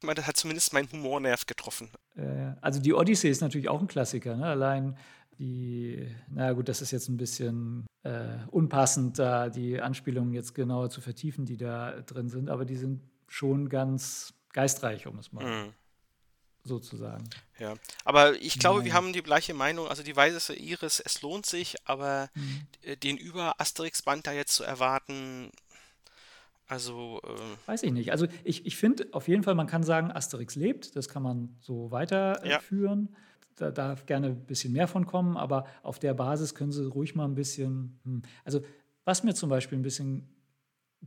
Das 0.00 0.26
hat 0.28 0.36
zumindest 0.36 0.72
meinen 0.72 0.90
Humornerv 0.92 1.46
getroffen. 1.46 1.88
also 2.60 2.80
die 2.80 2.94
Odyssee 2.94 3.30
ist 3.30 3.40
natürlich 3.40 3.68
auch 3.68 3.80
ein 3.80 3.88
Klassiker. 3.88 4.36
Ne? 4.36 4.46
Allein 4.46 4.96
die, 5.38 6.06
na 6.28 6.52
gut, 6.52 6.68
das 6.68 6.82
ist 6.82 6.92
jetzt 6.92 7.08
ein 7.08 7.16
bisschen 7.16 7.86
äh, 8.04 8.36
unpassend, 8.50 9.18
da 9.18 9.48
die 9.48 9.80
Anspielungen 9.80 10.32
jetzt 10.32 10.54
genauer 10.54 10.90
zu 10.90 11.00
vertiefen, 11.00 11.46
die 11.46 11.56
da 11.56 12.00
drin 12.02 12.28
sind, 12.28 12.48
aber 12.48 12.64
die 12.64 12.76
sind 12.76 13.00
schon 13.34 13.68
ganz 13.68 14.32
geistreich, 14.52 15.08
um 15.08 15.18
es 15.18 15.32
mal 15.32 15.44
mhm. 15.44 15.72
so 16.62 16.78
zu 16.78 16.96
sagen. 16.96 17.24
Ja, 17.58 17.74
aber 18.04 18.40
ich 18.40 18.60
glaube, 18.60 18.78
Nein. 18.78 18.86
wir 18.86 18.94
haben 18.94 19.12
die 19.12 19.22
gleiche 19.24 19.54
Meinung. 19.54 19.88
Also 19.88 20.04
die 20.04 20.14
weiße 20.14 20.54
Iris, 20.54 21.00
es 21.00 21.20
lohnt 21.20 21.44
sich, 21.44 21.74
aber 21.84 22.30
mhm. 22.34 23.00
den 23.00 23.16
über 23.16 23.60
Asterix-Band 23.60 24.28
da 24.28 24.32
jetzt 24.32 24.54
zu 24.54 24.62
erwarten, 24.62 25.50
also. 26.68 27.20
Äh 27.24 27.68
Weiß 27.68 27.82
ich 27.82 27.92
nicht. 27.92 28.12
Also 28.12 28.26
ich, 28.44 28.64
ich 28.66 28.76
finde 28.76 29.08
auf 29.10 29.26
jeden 29.26 29.42
Fall, 29.42 29.56
man 29.56 29.66
kann 29.66 29.82
sagen, 29.82 30.12
Asterix 30.12 30.54
lebt, 30.54 30.94
das 30.94 31.08
kann 31.08 31.22
man 31.22 31.56
so 31.60 31.90
weiterführen. 31.90 33.08
Ja. 33.10 33.18
Da 33.56 33.70
darf 33.70 34.06
gerne 34.06 34.28
ein 34.28 34.46
bisschen 34.46 34.72
mehr 34.72 34.88
von 34.88 35.06
kommen, 35.06 35.36
aber 35.36 35.66
auf 35.82 35.98
der 35.98 36.14
Basis 36.14 36.54
können 36.54 36.72
sie 36.72 36.84
ruhig 36.86 37.14
mal 37.14 37.24
ein 37.24 37.34
bisschen. 37.34 37.98
Hm. 38.04 38.22
Also, 38.44 38.64
was 39.04 39.22
mir 39.22 39.34
zum 39.34 39.50
Beispiel 39.50 39.78
ein 39.78 39.82
bisschen 39.82 40.33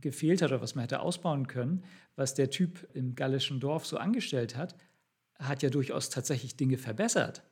gefehlt 0.00 0.42
hat 0.42 0.50
oder 0.50 0.60
was 0.60 0.74
man 0.74 0.82
hätte 0.82 1.00
ausbauen 1.00 1.46
können, 1.46 1.84
was 2.16 2.34
der 2.34 2.50
Typ 2.50 2.88
im 2.94 3.14
gallischen 3.14 3.60
Dorf 3.60 3.86
so 3.86 3.96
angestellt 3.96 4.56
hat, 4.56 4.74
hat 5.38 5.62
ja 5.62 5.70
durchaus 5.70 6.10
tatsächlich 6.10 6.56
Dinge 6.56 6.78
verbessert. 6.78 7.42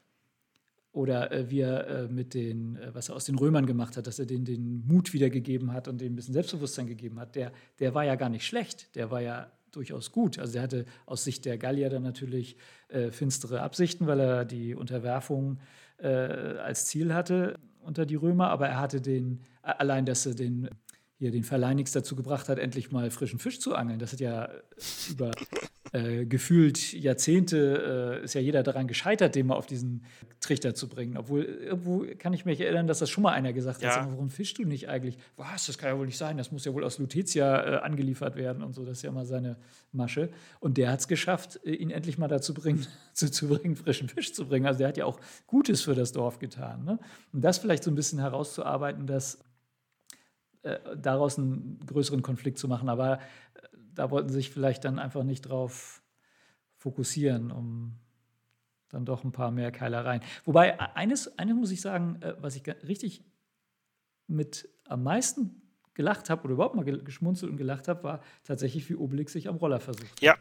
Oder 0.92 1.30
äh, 1.30 1.50
wie 1.50 1.60
er 1.60 1.86
äh, 1.88 2.08
mit 2.08 2.32
den, 2.32 2.76
äh, 2.76 2.94
was 2.94 3.10
er 3.10 3.16
aus 3.16 3.26
den 3.26 3.36
Römern 3.36 3.66
gemacht 3.66 3.96
hat, 3.96 4.06
dass 4.06 4.18
er 4.18 4.26
denen 4.26 4.44
den 4.44 4.86
Mut 4.86 5.12
wiedergegeben 5.12 5.72
hat 5.72 5.88
und 5.88 6.00
denen 6.00 6.14
ein 6.14 6.16
bisschen 6.16 6.32
Selbstbewusstsein 6.32 6.86
gegeben 6.86 7.20
hat, 7.20 7.36
der, 7.36 7.52
der 7.78 7.94
war 7.94 8.04
ja 8.04 8.14
gar 8.14 8.30
nicht 8.30 8.46
schlecht, 8.46 8.94
der 8.96 9.10
war 9.10 9.20
ja 9.20 9.52
durchaus 9.72 10.10
gut. 10.10 10.38
Also 10.38 10.56
er 10.56 10.62
hatte 10.62 10.86
aus 11.04 11.22
Sicht 11.22 11.44
der 11.44 11.58
Gallier 11.58 11.90
dann 11.90 12.02
natürlich 12.02 12.56
äh, 12.88 13.10
finstere 13.10 13.60
Absichten, 13.60 14.06
weil 14.06 14.20
er 14.20 14.44
die 14.46 14.74
Unterwerfung 14.74 15.58
äh, 15.98 16.08
als 16.08 16.86
Ziel 16.86 17.12
hatte 17.12 17.58
unter 17.80 18.06
die 18.06 18.16
Römer, 18.16 18.48
aber 18.48 18.66
er 18.68 18.80
hatte 18.80 19.00
den, 19.00 19.42
allein, 19.62 20.06
dass 20.06 20.26
er 20.26 20.34
den 20.34 20.68
hier 21.18 21.30
den 21.30 21.44
Verleih 21.44 21.74
nichts 21.74 21.92
dazu 21.92 22.14
gebracht 22.14 22.48
hat, 22.48 22.58
endlich 22.58 22.92
mal 22.92 23.10
frischen 23.10 23.38
Fisch 23.38 23.58
zu 23.58 23.74
angeln. 23.74 23.98
Das 23.98 24.12
hat 24.12 24.20
ja 24.20 24.50
über 25.08 25.30
äh, 25.92 26.26
gefühlt 26.26 26.92
Jahrzehnte, 26.92 28.20
äh, 28.20 28.24
ist 28.24 28.34
ja 28.34 28.40
jeder 28.40 28.62
daran 28.62 28.86
gescheitert, 28.86 29.34
den 29.34 29.46
mal 29.46 29.54
auf 29.54 29.66
diesen 29.66 30.04
Trichter 30.40 30.74
zu 30.74 30.88
bringen. 30.88 31.16
Obwohl, 31.16 31.44
irgendwo 31.44 32.04
kann 32.18 32.34
ich 32.34 32.44
mich 32.44 32.60
erinnern, 32.60 32.86
dass 32.86 32.98
das 32.98 33.08
schon 33.08 33.22
mal 33.22 33.32
einer 33.32 33.54
gesagt 33.54 33.82
ja. 33.82 33.96
hat, 33.96 34.10
warum 34.10 34.28
fischst 34.28 34.58
du 34.58 34.64
nicht 34.64 34.90
eigentlich? 34.90 35.16
Was, 35.36 35.66
das 35.66 35.78
kann 35.78 35.90
ja 35.90 35.98
wohl 35.98 36.06
nicht 36.06 36.18
sein, 36.18 36.36
das 36.36 36.52
muss 36.52 36.66
ja 36.66 36.74
wohl 36.74 36.84
aus 36.84 36.98
Lutetia 36.98 37.76
äh, 37.76 37.78
angeliefert 37.78 38.36
werden 38.36 38.62
und 38.62 38.74
so, 38.74 38.84
das 38.84 38.98
ist 38.98 39.02
ja 39.02 39.12
mal 39.12 39.24
seine 39.24 39.56
Masche. 39.92 40.28
Und 40.60 40.76
der 40.76 40.90
hat 40.90 41.00
es 41.00 41.08
geschafft, 41.08 41.60
äh, 41.64 41.72
ihn 41.72 41.90
endlich 41.90 42.18
mal 42.18 42.28
dazu 42.28 42.52
bringen, 42.52 42.86
zu, 43.14 43.30
zu 43.30 43.48
bringen, 43.48 43.76
frischen 43.76 44.08
Fisch 44.08 44.34
zu 44.34 44.46
bringen. 44.46 44.66
Also 44.66 44.78
der 44.78 44.88
hat 44.88 44.98
ja 44.98 45.06
auch 45.06 45.18
Gutes 45.46 45.82
für 45.82 45.94
das 45.94 46.12
Dorf 46.12 46.38
getan. 46.38 46.84
Ne? 46.84 46.98
Und 47.32 47.42
das 47.42 47.58
vielleicht 47.58 47.84
so 47.84 47.90
ein 47.90 47.94
bisschen 47.94 48.18
herauszuarbeiten, 48.18 49.06
dass 49.06 49.36
äh, 49.36 49.38
daraus 50.96 51.38
einen 51.38 51.80
größeren 51.86 52.22
Konflikt 52.22 52.58
zu 52.58 52.68
machen. 52.68 52.88
Aber 52.88 53.18
äh, 53.18 53.18
da 53.94 54.10
wollten 54.10 54.28
sie 54.28 54.36
sich 54.36 54.50
vielleicht 54.50 54.84
dann 54.84 54.98
einfach 54.98 55.24
nicht 55.24 55.42
drauf 55.42 56.02
fokussieren, 56.76 57.50
um 57.50 57.98
dann 58.90 59.04
doch 59.04 59.24
ein 59.24 59.32
paar 59.32 59.50
mehr 59.50 59.72
Keilereien. 59.72 60.22
Wobei, 60.44 60.70
e-, 60.70 60.78
eines, 60.94 61.38
eines 61.38 61.56
muss 61.56 61.70
ich 61.70 61.80
sagen, 61.80 62.20
äh, 62.22 62.34
was 62.40 62.56
ich 62.56 62.66
richtig 62.86 63.24
mit 64.26 64.68
am 64.84 65.02
meisten 65.02 65.62
gelacht 65.94 66.30
habe 66.30 66.44
oder 66.44 66.54
überhaupt 66.54 66.74
mal 66.76 66.84
geschmunzelt 66.84 67.50
und 67.50 67.56
gelacht 67.56 67.88
habe, 67.88 68.04
war 68.04 68.22
tatsächlich, 68.44 68.88
wie 68.90 68.96
Obelix 68.96 69.32
sich 69.32 69.48
am 69.48 69.56
Roller 69.56 69.80
versucht. 69.80 70.20
Ja. 70.20 70.36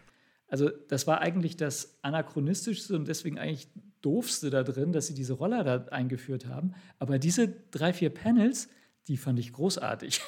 Also 0.47 0.69
das 0.69 1.07
war 1.07 1.21
eigentlich 1.21 1.57
das 1.57 1.97
anachronistischste 2.03 2.95
und 2.95 3.07
deswegen 3.07 3.39
eigentlich 3.39 3.67
doofste 4.01 4.49
da 4.49 4.63
drin, 4.63 4.91
dass 4.91 5.07
sie 5.07 5.15
diese 5.15 5.33
Roller 5.33 5.63
da 5.63 5.85
eingeführt 5.91 6.45
haben. 6.45 6.75
Aber 6.99 7.17
diese 7.17 7.47
drei, 7.71 7.93
vier 7.93 8.11
Panels, 8.11 8.69
die 9.07 9.17
fand 9.17 9.39
ich 9.39 9.53
großartig. 9.53 10.21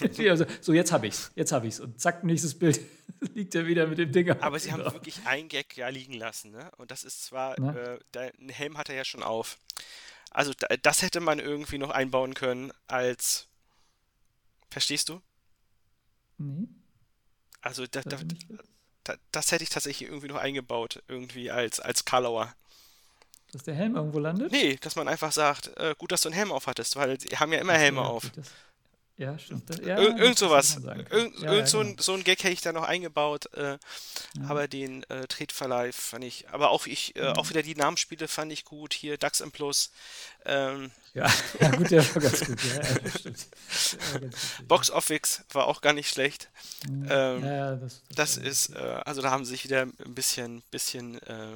also, 0.18 0.44
so, 0.60 0.72
jetzt 0.72 0.92
habe 0.92 1.06
ich's, 1.06 1.32
jetzt 1.34 1.52
habe 1.52 1.66
ich's. 1.66 1.80
Und 1.80 2.00
zack, 2.00 2.24
nächstes 2.24 2.58
Bild 2.58 2.80
liegt 3.34 3.54
er 3.54 3.66
wieder 3.66 3.86
mit 3.86 3.98
dem 3.98 4.12
Ding. 4.12 4.30
Aber 4.30 4.58
sie 4.58 4.72
haben 4.72 4.84
wirklich 4.84 5.20
ein 5.26 5.48
Gag 5.48 5.76
ja 5.76 5.88
liegen 5.88 6.14
lassen, 6.14 6.52
ne? 6.52 6.70
Und 6.76 6.90
das 6.90 7.04
ist 7.04 7.24
zwar, 7.24 7.58
äh, 7.58 7.98
der 8.14 8.32
Helm 8.48 8.78
hat 8.78 8.88
er 8.88 8.94
ja 8.94 9.04
schon 9.04 9.22
auf. 9.22 9.58
Also 10.30 10.52
das 10.82 11.02
hätte 11.02 11.20
man 11.20 11.40
irgendwie 11.40 11.78
noch 11.78 11.90
einbauen 11.90 12.34
können 12.34 12.72
als. 12.86 13.48
Verstehst 14.70 15.08
du? 15.08 15.20
Nee. 16.38 16.68
Also 17.60 17.86
da, 17.86 18.02
da, 18.02 18.16
da, 19.04 19.14
das 19.32 19.52
hätte 19.52 19.64
ich 19.64 19.70
tatsächlich 19.70 20.08
irgendwie 20.08 20.28
noch 20.28 20.36
eingebaut, 20.36 21.02
irgendwie 21.08 21.50
als, 21.50 21.80
als 21.80 22.04
Karlauer. 22.04 22.54
Dass 23.52 23.64
der 23.64 23.74
Helm 23.74 23.96
irgendwo 23.96 24.18
landet? 24.18 24.52
Nee, 24.52 24.78
dass 24.80 24.96
man 24.96 25.08
einfach 25.08 25.32
sagt, 25.32 25.76
äh, 25.76 25.94
gut, 25.98 26.12
dass 26.12 26.22
du 26.22 26.28
einen 26.28 26.36
Helm 26.36 26.52
auf 26.52 26.66
hattest, 26.66 26.96
weil 26.96 27.18
die 27.18 27.36
haben 27.36 27.52
ja 27.52 27.58
immer 27.58 27.74
Helme 27.74 28.02
auf. 28.02 28.30
Das, 28.34 28.50
ja, 29.20 29.38
stimmt. 29.38 29.68
Ja, 29.84 29.98
Ir 29.98 30.16
irgend 30.16 30.38
sowas. 30.38 30.76
Irgend, 30.76 30.88
ja, 31.10 31.12
irgend 31.12 31.42
ja, 31.42 31.66
so, 31.66 31.80
ein, 31.80 31.88
genau. 31.88 32.02
so 32.02 32.14
ein 32.14 32.24
Gag 32.24 32.42
hätte 32.42 32.54
ich 32.54 32.62
da 32.62 32.72
noch 32.72 32.84
eingebaut, 32.84 33.52
äh, 33.54 33.76
aber 34.48 34.66
den 34.66 35.02
äh, 35.10 35.26
Tretverleih 35.26 35.92
fand 35.92 36.24
ich, 36.24 36.48
aber 36.48 36.70
auch 36.70 36.86
ich, 36.86 37.16
äh, 37.16 37.28
auch 37.28 37.50
wieder 37.50 37.62
die 37.62 37.74
Namensspiele 37.74 38.28
fand 38.28 38.50
ich 38.50 38.64
gut, 38.64 38.94
hier 38.94 39.18
DAX 39.18 39.40
im 39.40 39.52
Plus. 39.52 39.92
Ähm, 40.46 40.90
ja, 41.12 41.30
ja, 41.60 41.70
gut, 41.72 41.90
der 41.90 42.14
war 42.14 42.22
ganz 42.22 42.46
gut. 42.46 42.58
Ja. 42.64 44.20
Box 44.66 44.90
Office 44.90 45.44
war 45.52 45.66
auch 45.66 45.82
gar 45.82 45.92
nicht 45.92 46.08
schlecht. 46.08 46.48
Ähm, 46.88 47.44
ja, 47.44 47.76
das, 47.76 48.02
das, 48.08 48.16
das 48.16 48.36
ist, 48.38 48.70
äh, 48.70 48.78
also 49.04 49.20
da 49.20 49.30
haben 49.30 49.44
sie 49.44 49.50
sich 49.50 49.64
wieder 49.64 49.82
ein 49.82 50.14
bisschen, 50.14 50.62
bisschen 50.70 51.20
äh, 51.24 51.48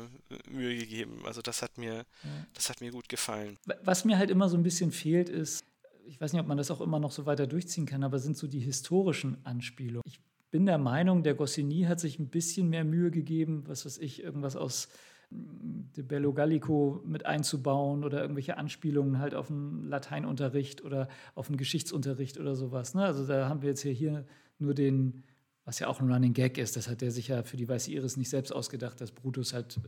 Mühe 0.50 0.76
gegeben. 0.76 1.22
Also 1.24 1.40
das 1.40 1.62
hat 1.62 1.78
mir, 1.78 2.04
das 2.52 2.68
hat 2.68 2.82
mir 2.82 2.90
gut 2.90 3.08
gefallen. 3.08 3.58
Was 3.82 4.04
mir 4.04 4.18
halt 4.18 4.30
immer 4.30 4.50
so 4.50 4.56
ein 4.58 4.62
bisschen 4.62 4.92
fehlt, 4.92 5.30
ist, 5.30 5.64
ich 6.06 6.20
weiß 6.20 6.32
nicht, 6.32 6.42
ob 6.42 6.48
man 6.48 6.58
das 6.58 6.70
auch 6.70 6.80
immer 6.80 6.98
noch 6.98 7.10
so 7.10 7.26
weiter 7.26 7.46
durchziehen 7.46 7.86
kann, 7.86 8.04
aber 8.04 8.18
sind 8.18 8.36
so 8.36 8.46
die 8.46 8.60
historischen 8.60 9.38
Anspielungen. 9.44 10.02
Ich 10.06 10.20
bin 10.50 10.66
der 10.66 10.78
Meinung, 10.78 11.22
der 11.22 11.34
Goscinny 11.34 11.82
hat 11.82 12.00
sich 12.00 12.18
ein 12.18 12.28
bisschen 12.28 12.68
mehr 12.68 12.84
Mühe 12.84 13.10
gegeben, 13.10 13.64
was 13.66 13.84
weiß 13.86 13.98
ich, 13.98 14.22
irgendwas 14.22 14.56
aus 14.56 14.88
mm, 15.30 15.92
De 15.96 16.04
Bello 16.04 16.32
Gallico 16.32 17.02
mit 17.04 17.26
einzubauen 17.26 18.04
oder 18.04 18.20
irgendwelche 18.20 18.56
Anspielungen 18.56 19.18
halt 19.18 19.34
auf 19.34 19.50
einen 19.50 19.88
Lateinunterricht 19.88 20.84
oder 20.84 21.08
auf 21.34 21.48
einen 21.48 21.56
Geschichtsunterricht 21.56 22.38
oder 22.38 22.54
sowas. 22.54 22.94
Ne? 22.94 23.04
Also 23.04 23.26
da 23.26 23.48
haben 23.48 23.62
wir 23.62 23.70
jetzt 23.70 23.82
hier, 23.82 23.92
hier 23.92 24.26
nur 24.58 24.74
den, 24.74 25.24
was 25.64 25.78
ja 25.78 25.88
auch 25.88 26.00
ein 26.00 26.12
Running 26.12 26.34
Gag 26.34 26.58
ist, 26.58 26.76
das 26.76 26.88
hat 26.88 27.00
der 27.00 27.10
sich 27.10 27.28
ja 27.28 27.42
für 27.42 27.56
die 27.56 27.68
Weiße 27.68 27.90
Iris 27.90 28.16
nicht 28.16 28.30
selbst 28.30 28.52
ausgedacht, 28.52 29.00
dass 29.00 29.10
Brutus 29.10 29.54
halt 29.54 29.80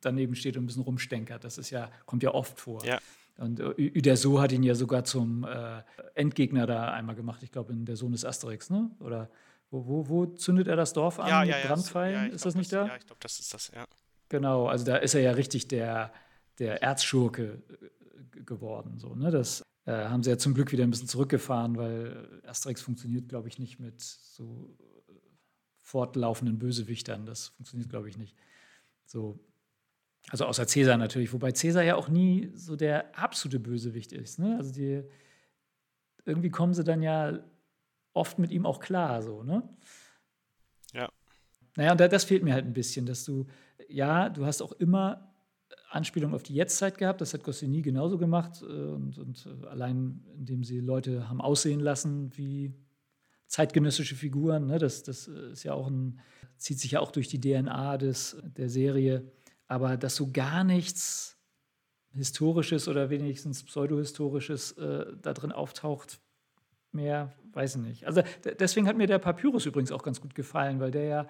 daneben 0.00 0.34
steht 0.34 0.56
und 0.56 0.64
ein 0.64 0.66
bisschen 0.66 0.82
rumstenkert. 0.82 1.42
Das 1.42 1.58
ist 1.58 1.70
ja, 1.70 1.90
kommt 2.06 2.22
ja 2.22 2.32
oft 2.32 2.60
vor. 2.60 2.84
Ja. 2.84 2.98
Und 3.38 3.60
äh, 3.60 3.92
Uderso 3.96 4.40
hat 4.40 4.52
ihn 4.52 4.62
ja 4.62 4.74
sogar 4.74 5.04
zum 5.04 5.44
äh, 5.44 5.82
Endgegner 6.14 6.66
da 6.66 6.92
einmal 6.92 7.14
gemacht. 7.14 7.42
Ich 7.42 7.50
glaube, 7.50 7.72
in 7.72 7.84
der 7.84 7.96
Sohn 7.96 8.12
des 8.12 8.24
Asterix, 8.24 8.70
ne? 8.70 8.90
Oder 9.00 9.30
wo, 9.70 9.86
wo, 9.86 10.08
wo 10.08 10.26
zündet 10.26 10.68
er 10.68 10.76
das 10.76 10.92
Dorf 10.92 11.18
an 11.18 11.28
ja, 11.28 11.40
mit 11.40 11.50
ja, 11.50 11.66
Brandpfeilen? 11.66 12.28
Ja, 12.28 12.34
ist 12.34 12.44
das 12.44 12.54
nicht 12.54 12.72
das, 12.72 12.86
da? 12.86 12.92
Ja, 12.92 12.96
ich 12.96 13.06
glaube, 13.06 13.20
das 13.20 13.40
ist 13.40 13.54
das, 13.54 13.70
ja. 13.74 13.86
Genau, 14.28 14.66
also 14.66 14.84
da 14.84 14.96
ist 14.96 15.14
er 15.14 15.22
ja 15.22 15.32
richtig 15.32 15.68
der, 15.68 16.12
der 16.58 16.82
Erzschurke 16.82 17.62
äh, 18.36 18.42
geworden. 18.44 18.98
So, 18.98 19.14
ne? 19.14 19.30
Das 19.30 19.62
äh, 19.86 19.92
haben 19.92 20.22
sie 20.22 20.30
ja 20.30 20.38
zum 20.38 20.54
Glück 20.54 20.72
wieder 20.72 20.84
ein 20.84 20.90
bisschen 20.90 21.08
zurückgefahren, 21.08 21.76
weil 21.76 22.40
Asterix 22.46 22.82
funktioniert, 22.82 23.28
glaube 23.28 23.48
ich, 23.48 23.58
nicht 23.58 23.80
mit 23.80 24.00
so 24.00 24.76
äh, 25.08 25.12
fortlaufenden 25.80 26.58
Bösewichtern. 26.58 27.26
Das 27.26 27.48
funktioniert, 27.48 27.90
glaube 27.90 28.08
ich, 28.08 28.16
nicht. 28.16 28.36
So, 29.06 29.40
also 30.30 30.46
außer 30.46 30.66
Cäsar 30.66 30.96
natürlich, 30.96 31.32
wobei 31.32 31.52
Cäsar 31.52 31.82
ja 31.82 31.96
auch 31.96 32.08
nie 32.08 32.50
so 32.54 32.76
der 32.76 33.18
absolute 33.18 33.60
Bösewicht 33.60 34.12
ist. 34.12 34.38
Ne? 34.38 34.56
Also 34.56 34.72
die, 34.72 35.02
irgendwie 36.24 36.50
kommen 36.50 36.74
sie 36.74 36.84
dann 36.84 37.02
ja 37.02 37.40
oft 38.12 38.38
mit 38.38 38.50
ihm 38.50 38.66
auch 38.66 38.80
klar, 38.80 39.22
so, 39.22 39.42
ne? 39.42 39.62
Ja. 40.92 41.10
Naja, 41.76 41.92
und 41.92 42.00
das 42.00 42.24
fehlt 42.24 42.42
mir 42.42 42.52
halt 42.52 42.66
ein 42.66 42.74
bisschen, 42.74 43.06
dass 43.06 43.24
du, 43.24 43.46
ja, 43.88 44.28
du 44.28 44.44
hast 44.44 44.60
auch 44.60 44.72
immer 44.72 45.32
Anspielung 45.90 46.34
auf 46.34 46.42
die 46.42 46.54
Jetztzeit 46.54 46.98
gehabt, 46.98 47.20
das 47.20 47.34
hat 47.34 47.44
Goscinny 47.44 47.82
genauso 47.82 48.18
gemacht 48.18 48.62
äh, 48.62 48.66
und, 48.66 49.18
und 49.18 49.46
äh, 49.46 49.66
allein 49.66 50.24
indem 50.36 50.64
sie 50.64 50.80
Leute 50.80 51.28
haben 51.28 51.40
aussehen 51.40 51.80
lassen 51.80 52.30
wie 52.36 52.72
zeitgenössische 53.46 54.14
Figuren, 54.14 54.66
ne? 54.66 54.78
das, 54.78 55.02
das 55.02 55.28
ist 55.28 55.62
ja 55.64 55.74
auch 55.74 55.88
ein, 55.88 56.20
zieht 56.56 56.78
sich 56.78 56.92
ja 56.92 57.00
auch 57.00 57.10
durch 57.10 57.28
die 57.28 57.40
DNA 57.40 57.98
des, 57.98 58.36
der 58.56 58.70
Serie 58.70 59.30
aber 59.72 59.96
dass 59.96 60.16
so 60.16 60.30
gar 60.30 60.64
nichts 60.64 61.38
Historisches 62.10 62.88
oder 62.88 63.08
wenigstens 63.08 63.62
Pseudohistorisches 63.64 64.72
äh, 64.72 65.06
da 65.22 65.32
drin 65.32 65.50
auftaucht, 65.50 66.20
mehr, 66.92 67.32
weiß 67.54 67.76
ich 67.76 67.80
nicht. 67.80 68.06
Also 68.06 68.22
deswegen 68.60 68.86
hat 68.86 68.98
mir 68.98 69.06
der 69.06 69.18
Papyrus 69.18 69.64
übrigens 69.64 69.90
auch 69.90 70.02
ganz 70.02 70.20
gut 70.20 70.34
gefallen, 70.34 70.78
weil 70.78 70.90
der 70.90 71.04
ja 71.04 71.26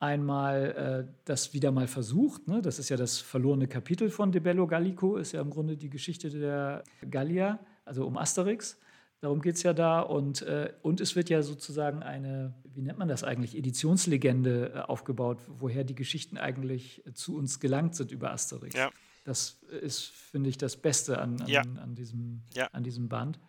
einmal 0.00 1.06
äh, 1.08 1.14
das 1.24 1.54
wieder 1.54 1.72
mal 1.72 1.86
versucht. 1.86 2.46
Ne? 2.46 2.60
Das 2.60 2.78
ist 2.78 2.90
ja 2.90 2.98
das 2.98 3.16
verlorene 3.20 3.68
Kapitel 3.68 4.10
von 4.10 4.32
De 4.32 4.42
Bello 4.42 4.66
Gallico, 4.66 5.16
ist 5.16 5.32
ja 5.32 5.40
im 5.40 5.48
Grunde 5.48 5.78
die 5.78 5.88
Geschichte 5.88 6.28
der 6.28 6.84
Gallier, 7.10 7.58
also 7.86 8.06
um 8.06 8.18
Asterix. 8.18 8.78
Darum 9.20 9.40
geht 9.40 9.56
es 9.56 9.62
ja 9.62 9.72
da. 9.72 10.00
Und, 10.00 10.42
äh, 10.42 10.72
und 10.82 11.00
es 11.00 11.16
wird 11.16 11.30
ja 11.30 11.42
sozusagen 11.42 12.02
eine, 12.02 12.54
wie 12.74 12.82
nennt 12.82 12.98
man 12.98 13.08
das 13.08 13.24
eigentlich, 13.24 13.56
Editionslegende 13.56 14.72
äh, 14.74 14.78
aufgebaut, 14.80 15.38
woher 15.48 15.84
die 15.84 15.94
Geschichten 15.94 16.36
eigentlich 16.38 17.02
zu 17.14 17.36
uns 17.36 17.58
gelangt 17.60 17.94
sind 17.94 18.10
über 18.12 18.30
Asterix. 18.32 18.74
Ja. 18.76 18.90
Das 19.24 19.62
ist, 19.82 20.04
finde 20.04 20.50
ich, 20.50 20.58
das 20.58 20.76
Beste 20.76 21.18
an, 21.18 21.40
an, 21.40 21.48
Ja. 21.48 21.62
an, 21.62 21.94
diesem, 21.94 22.42
Ja. 22.54 22.66
an 22.72 22.84
diesem 22.84 23.08
Band. 23.08 23.40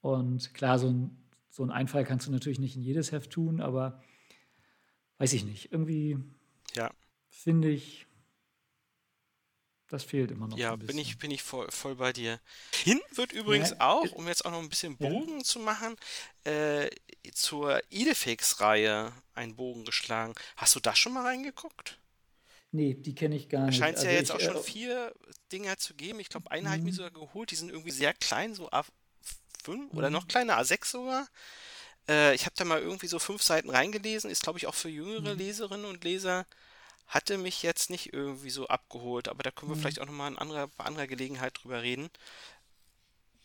Und 0.00 0.54
klar, 0.54 0.78
so 0.78 0.88
ein, 0.88 1.16
so 1.50 1.62
ein 1.62 1.70
Einfall 1.70 2.04
kannst 2.04 2.26
du 2.26 2.32
natürlich 2.32 2.58
nicht 2.58 2.76
in 2.76 2.82
jedes 2.82 3.12
Heft 3.12 3.30
tun, 3.30 3.60
aber 3.60 4.00
weiß 5.18 5.32
ich 5.34 5.44
nicht. 5.44 5.70
Irgendwie 5.72 6.18
Ja. 6.74 6.90
finde 7.28 7.68
ich, 7.68 8.06
das 9.90 10.04
fehlt 10.04 10.30
immer 10.30 10.48
noch. 10.48 10.56
Ja, 10.58 10.72
ein 10.72 10.80
bin 10.86 10.98
ich, 10.98 11.18
bin 11.18 11.30
ich 11.30 11.42
voll, 11.42 11.70
voll 11.70 11.96
bei 11.96 12.12
dir. 12.12 12.40
Hinten 12.84 13.16
wird 13.16 13.32
übrigens 13.32 13.72
Ja, 13.72 13.76
auch, 13.80 14.12
um 14.12 14.26
jetzt 14.28 14.44
auch 14.44 14.50
noch 14.50 14.58
ein 14.60 14.68
bisschen 14.68 14.96
ja. 14.98 15.08
Bogen 15.08 15.44
zu 15.44 15.58
machen, 15.60 15.96
äh, 16.44 16.88
zur 17.34 17.80
Idefix-Reihe 17.90 19.12
einen 19.34 19.56
Bogen 19.56 19.84
geschlagen. 19.84 20.34
Hast 20.56 20.74
du 20.76 20.80
da 20.80 20.94
schon 20.96 21.12
mal 21.12 21.24
reingeguckt? 21.26 21.98
Nee, 22.72 22.94
die 22.94 23.14
kenne 23.14 23.36
ich 23.36 23.48
gar 23.48 23.70
nicht. 23.70 23.74
scheint 23.74 23.96
es 23.98 24.02
ja 24.04 24.10
Also 24.10 24.14
jetzt 24.16 24.30
ich, 24.30 24.34
auch 24.36 24.40
schon 24.40 24.56
äh, 24.56 24.62
vier 24.62 25.12
Dinger 25.52 25.76
zu 25.78 25.94
geben. 25.94 26.20
Ich 26.20 26.28
glaube, 26.28 26.50
einen 26.50 26.66
habe 26.68 26.78
ich 26.78 26.84
mir 26.84 26.92
Mhm. 26.92 26.96
sogar 26.96 27.10
geholt. 27.10 27.50
Die 27.50 27.56
sind 27.56 27.70
irgendwie 27.70 27.90
sehr 27.90 28.14
klein, 28.14 28.54
so 28.54 28.70
A5 28.70 29.90
oder 29.94 30.08
Mhm. 30.08 30.14
noch 30.14 30.28
kleiner, 30.28 30.56
A6 30.58 30.90
sogar. 30.90 31.28
Äh, 32.08 32.34
ich 32.34 32.46
habe 32.46 32.54
da 32.56 32.64
mal 32.64 32.80
irgendwie 32.80 33.08
so 33.08 33.18
fünf 33.18 33.42
Seiten 33.42 33.70
reingelesen. 33.70 34.30
Ist, 34.30 34.42
glaube 34.42 34.58
ich, 34.58 34.66
auch 34.66 34.74
für 34.74 34.88
jüngere 34.88 35.34
Mhm. 35.34 35.36
Leserinnen 35.36 35.86
und 35.86 36.04
Leser. 36.04 36.46
Hatte 37.10 37.38
mich 37.38 37.62
jetzt 37.62 37.90
nicht 37.90 38.12
irgendwie 38.12 38.50
so 38.50 38.66
abgeholt, 38.68 39.28
aber 39.28 39.42
da 39.42 39.50
können 39.50 39.70
wir 39.72 39.76
Mhm. 39.76 39.80
vielleicht 39.80 40.00
auch 40.00 40.06
nochmal 40.06 40.36
anderer, 40.38 40.68
bei 40.68 40.84
anderer 40.84 41.06
Gelegenheit 41.06 41.58
drüber 41.62 41.82
reden. 41.82 42.08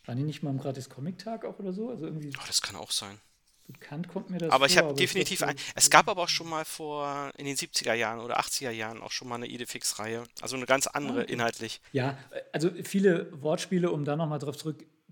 Waren 0.06 0.18
die 0.18 0.22
nicht 0.24 0.42
mal 0.42 0.50
im 0.50 0.58
Gratis-Comic-Tag 0.58 1.44
auch 1.44 1.58
oder 1.58 1.72
so? 1.72 1.90
Also 1.90 2.06
irgendwie 2.06 2.30
Oh, 2.38 2.44
das 2.46 2.62
kann 2.62 2.76
auch 2.76 2.92
sein. 2.92 3.20
bekannt 3.66 4.06
kommt 4.06 4.30
mir 4.30 4.38
das 4.38 4.52
Aber 4.52 4.66
ich 4.66 4.74
vor, 4.74 4.78
habe 4.78 4.88
aber 4.90 4.96
definitiv 4.98 5.42
ein. 5.42 5.56
Es 5.74 5.90
gab 5.90 6.08
aber 6.08 6.22
auch 6.22 6.28
schon 6.28 6.48
mal 6.48 6.64
vor 6.64 7.32
in 7.36 7.44
den 7.46 7.56
70er 7.56 7.94
Jahren 7.94 8.20
oder 8.20 8.38
80er 8.38 8.70
Jahren 8.70 9.02
auch 9.02 9.10
schon 9.10 9.26
mal 9.26 9.34
eine 9.34 9.46
Idefix-Reihe. 9.48 10.22
Also 10.40 10.54
eine 10.54 10.66
ganz 10.66 10.86
andere 10.86 11.18
Ah, 11.18 11.22
okay. 11.24 11.32
inhaltlich. 11.32 11.80
Ja, 11.90 12.16
also 12.52 12.70
viele 12.84 13.42
Wortspiele, 13.42 13.90
um 13.90 14.04
da 14.04 14.14
nochmal 14.14 14.38
drauf 14.38 14.56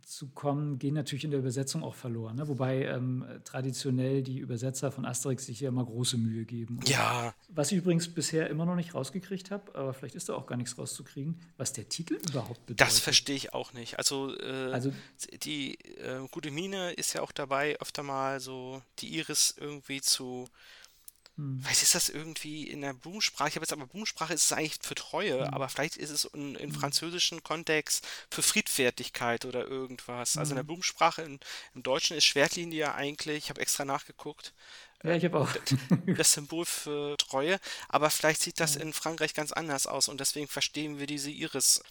zurückzukommen, 0.07 0.79
gehen 0.79 0.95
natürlich 0.95 1.25
in 1.25 1.31
der 1.31 1.41
Übersetzung 1.41 1.83
auch 1.83 1.95
verloren. 1.95 2.37
Ne? 2.37 2.49
Wobei 2.49 2.85
ähm, 2.85 3.25
traditionell 3.45 4.23
die 4.23 4.39
Übersetzer 4.39 4.91
von 4.93 5.05
Asterix 5.05 5.47
sich 5.47 5.61
ja 5.61 5.69
immer 5.69 5.85
große 5.85 6.17
Mühe 6.19 6.45
geben. 6.45 6.79
Und 6.79 6.89
Ja, 6.89 7.35
Was 7.49 7.73
ich 7.73 7.79
übrigens 7.79 8.09
bisher 8.09 8.49
immer 8.51 8.65
noch 8.65 8.77
nicht 8.77 8.95
rausgekriegt 8.95 9.51
habe, 9.51 9.75
aber 9.75 9.95
vielleicht 9.95 10.15
ist 10.15 10.29
da 10.29 10.35
auch 10.35 10.47
gar 10.47 10.57
nichts 10.57 10.79
rauszukriegen, 10.79 11.41
was 11.57 11.73
der 11.73 11.89
Titel 11.89 12.19
überhaupt 12.29 12.67
bedeutet. 12.67 12.81
das 12.81 12.99
verstehe 13.01 13.37
ich 13.37 13.55
auch 13.55 13.73
nicht. 13.73 13.99
Also, 13.99 14.37
äh, 14.39 14.73
Also 14.73 14.93
die 15.43 15.75
äh, 15.99 16.27
gute 16.31 16.51
Mine 16.51 16.93
ist 16.93 17.13
ja 17.15 17.23
auch 17.23 17.33
dabei, 17.33 17.77
öfter 17.81 18.03
mal 18.03 18.41
so 18.41 18.83
die 18.99 19.17
Iris 19.17 19.55
irgendwie 19.59 20.01
zu. 20.01 20.47
Hm. 21.37 21.65
Weiß 21.65 21.83
ist 21.83 21.95
das 21.95 22.09
irgendwie 22.11 22.69
in 22.69 22.81
der 22.83 22.93
Blumensprache? 22.95 23.49
Ich 23.49 23.55
habe 23.57 23.65
jetzt 23.65 23.73
aber 23.73 23.87
Blumensprache 23.87 24.35
ist 24.35 24.45
es 24.45 24.53
eigentlich 24.53 24.79
für 24.83 24.95
Treue, 24.95 25.53
aber 25.53 25.69
vielleicht 25.69 25.97
ist 25.97 26.11
es 26.11 26.25
in, 26.27 26.55
im 26.57 26.73
französischen 26.73 27.43
Kontext 27.43 28.07
für 28.31 28.43
Friedfertigkeit 28.43 29.45
oder 29.45 29.67
irgendwas. 29.67 30.37
Also 30.37 30.53
in 30.53 30.57
der 30.57 30.63
Mhm. 30.63 30.67
Blumensprache, 30.67 31.23
in, 31.23 31.41
im 31.75 31.83
Deutschen 31.83 32.17
ist 32.17 32.25
Schwertlinie 32.25 32.79
ja 32.79 32.95
eigentlich, 32.95 33.39
ich 33.45 33.51
habe 33.51 33.61
extra 33.61 33.85
nachgeguckt, 33.85 34.53
ja, 35.03 35.15
ich 35.17 35.25
habe 35.25 35.39
auch. 35.41 35.51
das 36.17 36.33
Symbol 36.33 36.65
für 36.65 37.17
Treue, 37.19 37.59
aber 37.89 38.11
vielleicht 38.11 38.43
sieht 38.43 38.61
das 38.61 38.77
in 38.77 38.93
Frankreich 38.93 39.35
ganz 39.35 39.53
anders 39.53 39.87
aus 39.87 40.09
und 40.09 40.21
deswegen 40.21 40.49
verstehen 40.49 40.99
wir 40.99 41.07
diese 41.07 41.31
Iris. 41.31 41.83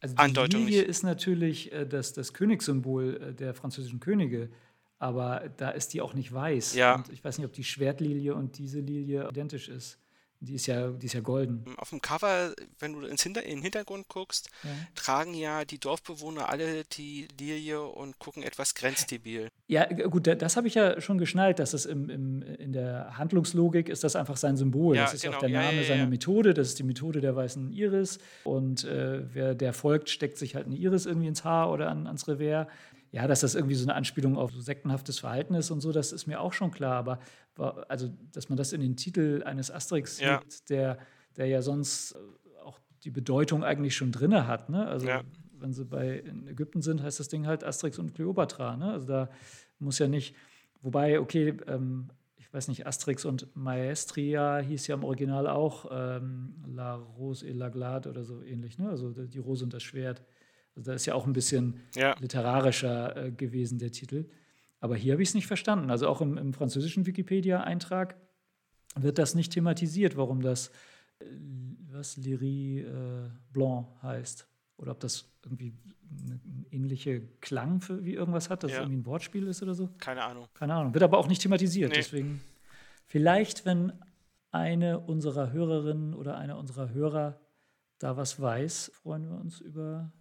Also 0.00 0.16
die 0.16 0.20
Andeutung 0.20 0.40
Lilie 0.40 0.82
nicht. 0.82 0.88
ist 0.88 1.02
natürlich 1.02 1.72
äh, 1.72 1.86
das, 1.86 2.12
das 2.12 2.32
Königssymbol 2.32 3.16
äh, 3.30 3.34
der 3.34 3.54
französischen 3.54 4.00
Könige, 4.00 4.50
aber 4.98 5.50
da 5.56 5.70
ist 5.70 5.92
die 5.94 6.00
auch 6.00 6.14
nicht 6.14 6.32
weiß. 6.32 6.74
Ja. 6.74 6.96
Und 6.96 7.10
ich 7.10 7.22
weiß 7.24 7.38
nicht, 7.38 7.46
ob 7.46 7.52
die 7.52 7.64
Schwertlilie 7.64 8.34
und 8.34 8.58
diese 8.58 8.80
Lilie 8.80 9.28
identisch 9.28 9.68
ist. 9.68 9.98
Die 10.40 10.54
ist 10.56 10.66
ja, 10.66 10.90
die 10.90 11.06
ist 11.06 11.14
ja 11.14 11.20
golden. 11.20 11.64
Auf 11.78 11.88
dem 11.88 12.02
Cover, 12.02 12.52
wenn 12.78 12.92
du 12.92 13.00
ins 13.06 13.22
Hinter 13.22 13.44
in 13.44 13.56
den 13.56 13.62
Hintergrund 13.62 14.08
guckst, 14.08 14.50
Ja. 14.62 14.70
tragen 14.94 15.32
ja 15.32 15.64
die 15.64 15.78
Dorfbewohner 15.78 16.50
alle 16.50 16.84
die 16.84 17.28
Lilie 17.40 17.80
und 17.80 18.18
gucken 18.18 18.42
etwas 18.42 18.74
grenzdebil. 18.74 19.48
Ja, 19.68 19.86
gut, 19.86 20.26
da- 20.26 20.34
das 20.34 20.58
habe 20.58 20.66
ich 20.68 20.74
ja 20.74 21.00
schon 21.00 21.16
geschnallt, 21.16 21.60
dass 21.60 21.72
es 21.72 21.86
im, 21.86 22.10
im, 22.10 22.42
in 22.42 22.72
der 22.74 23.16
Handlungslogik 23.16 23.88
ist 23.88 24.04
das 24.04 24.16
einfach 24.16 24.36
sein 24.36 24.58
Symbol. 24.58 24.96
Ja, 24.96 25.04
das 25.04 25.14
ist 25.14 25.24
ja 25.24 25.30
auch 25.30 25.38
genau. 25.40 25.48
der 25.50 25.62
Name 25.62 25.80
ja, 25.80 25.88
seiner. 25.88 26.06
Methode. 26.06 26.52
Das 26.52 26.68
ist 26.68 26.78
die 26.78 26.82
Methode 26.82 27.22
der 27.22 27.34
weißen 27.34 27.72
Iris. 27.72 28.18
Und 28.42 28.84
äh, 28.84 29.22
wer 29.32 29.54
der 29.54 29.72
folgt, 29.72 30.10
steckt 30.10 30.36
sich 30.36 30.56
halt 30.56 30.66
eine 30.66 30.76
Iris 30.76 31.06
irgendwie 31.06 31.28
ins 31.28 31.44
Haar 31.44 31.70
oder 31.70 31.88
an, 31.88 32.06
ans 32.06 32.28
Revers. 32.28 32.66
Ja, 33.14 33.28
dass 33.28 33.42
das 33.42 33.54
irgendwie 33.54 33.76
so 33.76 33.84
eine 33.84 33.94
Anspielung 33.94 34.36
auf 34.36 34.50
so 34.50 34.60
sektenhaftes 34.60 35.20
Verhalten 35.20 35.54
ist 35.54 35.70
und 35.70 35.80
so, 35.80 35.92
das 35.92 36.10
ist 36.10 36.26
mir 36.26 36.40
auch 36.40 36.52
schon 36.52 36.72
klar. 36.72 36.96
Aber 36.96 37.20
also, 37.88 38.08
dass 38.32 38.48
man 38.48 38.56
das 38.58 38.72
in 38.72 38.80
den 38.80 38.96
Titel 38.96 39.44
eines 39.46 39.70
Asterix 39.70 40.18
Ja. 40.18 40.38
legt, 40.40 40.68
der, 40.68 40.98
der 41.36 41.46
ja 41.46 41.62
sonst 41.62 42.16
äh, 42.16 42.58
auch 42.64 42.80
die 43.04 43.10
Bedeutung 43.10 43.62
eigentlich 43.62 43.94
schon 43.94 44.10
drinne 44.10 44.48
hat. 44.48 44.68
Ne? 44.68 44.84
Also 44.88 45.06
Ja. 45.06 45.22
wenn 45.60 45.72
sie 45.72 45.84
bei 45.84 46.18
in 46.18 46.48
Ägypten 46.48 46.82
sind, 46.82 47.04
heißt 47.04 47.20
das 47.20 47.28
Ding 47.28 47.46
halt 47.46 47.62
Asterix 47.62 48.00
und 48.00 48.16
Kleopatra. 48.16 48.76
Ne? 48.76 48.90
Also 48.90 49.06
da 49.06 49.30
muss 49.78 50.00
ja 50.00 50.08
nicht, 50.08 50.34
wobei, 50.82 51.20
okay, 51.20 51.56
ähm, 51.68 52.08
ich 52.34 52.52
weiß 52.52 52.66
nicht, 52.66 52.84
Asterix 52.84 53.24
und 53.24 53.46
Maestria 53.54 54.58
hieß 54.58 54.88
ja 54.88 54.96
im 54.96 55.04
Original 55.04 55.46
auch 55.46 55.86
ähm, 55.92 56.56
La 56.66 56.96
Rose 56.96 57.46
et 57.46 57.54
la 57.54 57.68
Glade 57.68 58.08
oder 58.10 58.24
so 58.24 58.42
ähnlich, 58.42 58.76
ne? 58.76 58.88
Also 58.88 59.10
die 59.12 59.38
Rose 59.38 59.62
und 59.64 59.72
das 59.72 59.84
Schwert. 59.84 60.24
Also 60.76 60.90
da 60.90 60.94
ist 60.94 61.06
ja 61.06 61.14
auch 61.14 61.26
ein 61.26 61.32
bisschen 61.32 61.80
Ja, 61.94 62.16
literarischer 62.20 63.16
äh, 63.26 63.30
gewesen, 63.32 63.78
der 63.78 63.92
Titel. 63.92 64.26
Aber 64.80 64.96
hier 64.96 65.12
habe 65.12 65.22
ich 65.22 65.28
es 65.30 65.34
nicht 65.34 65.46
verstanden. 65.46 65.90
Also 65.90 66.08
auch 66.08 66.20
im, 66.20 66.36
im 66.36 66.52
französischen 66.52 67.06
Wikipedia-Eintrag 67.06 68.16
wird 68.96 69.18
das 69.18 69.34
nicht 69.34 69.52
thematisiert, 69.52 70.16
warum 70.16 70.40
das 70.42 70.68
äh, 71.20 71.24
was 71.90 72.16
Lyrie 72.16 72.80
äh, 72.80 73.30
Blanc 73.52 73.86
heißt. 74.02 74.46
Oder 74.76 74.92
ob 74.92 75.00
das 75.00 75.32
irgendwie 75.44 75.72
eine, 76.26 76.40
eine 76.44 76.66
ähnliche 76.72 77.20
Klang 77.40 77.80
für, 77.80 78.04
wie 78.04 78.14
irgendwas 78.14 78.50
hat, 78.50 78.64
dass 78.64 78.72
Ja. 78.72 78.78
es 78.78 78.82
irgendwie 78.82 78.98
ein 78.98 79.06
Wortspiel 79.06 79.46
ist 79.46 79.62
oder 79.62 79.74
so. 79.74 79.88
keine 79.98 80.24
Ahnung. 80.24 80.46
Keine 80.54 80.74
Ahnung. 80.74 80.92
Wird 80.92 81.04
aber 81.04 81.18
auch 81.18 81.28
nicht 81.28 81.42
thematisiert. 81.42 81.90
Nee. 81.90 81.96
Deswegen 81.98 82.40
vielleicht, 83.06 83.64
wenn 83.64 83.92
eine 84.50 84.98
unserer 85.00 85.52
Hörerinnen 85.52 86.14
oder 86.14 86.36
einer 86.36 86.58
unserer 86.58 86.90
Hörer 86.90 87.40
da 87.98 88.16
was 88.16 88.40
weiß, 88.40 88.90
freuen 88.94 89.28
wir 89.28 89.36
uns 89.38 89.60
über 89.60 90.12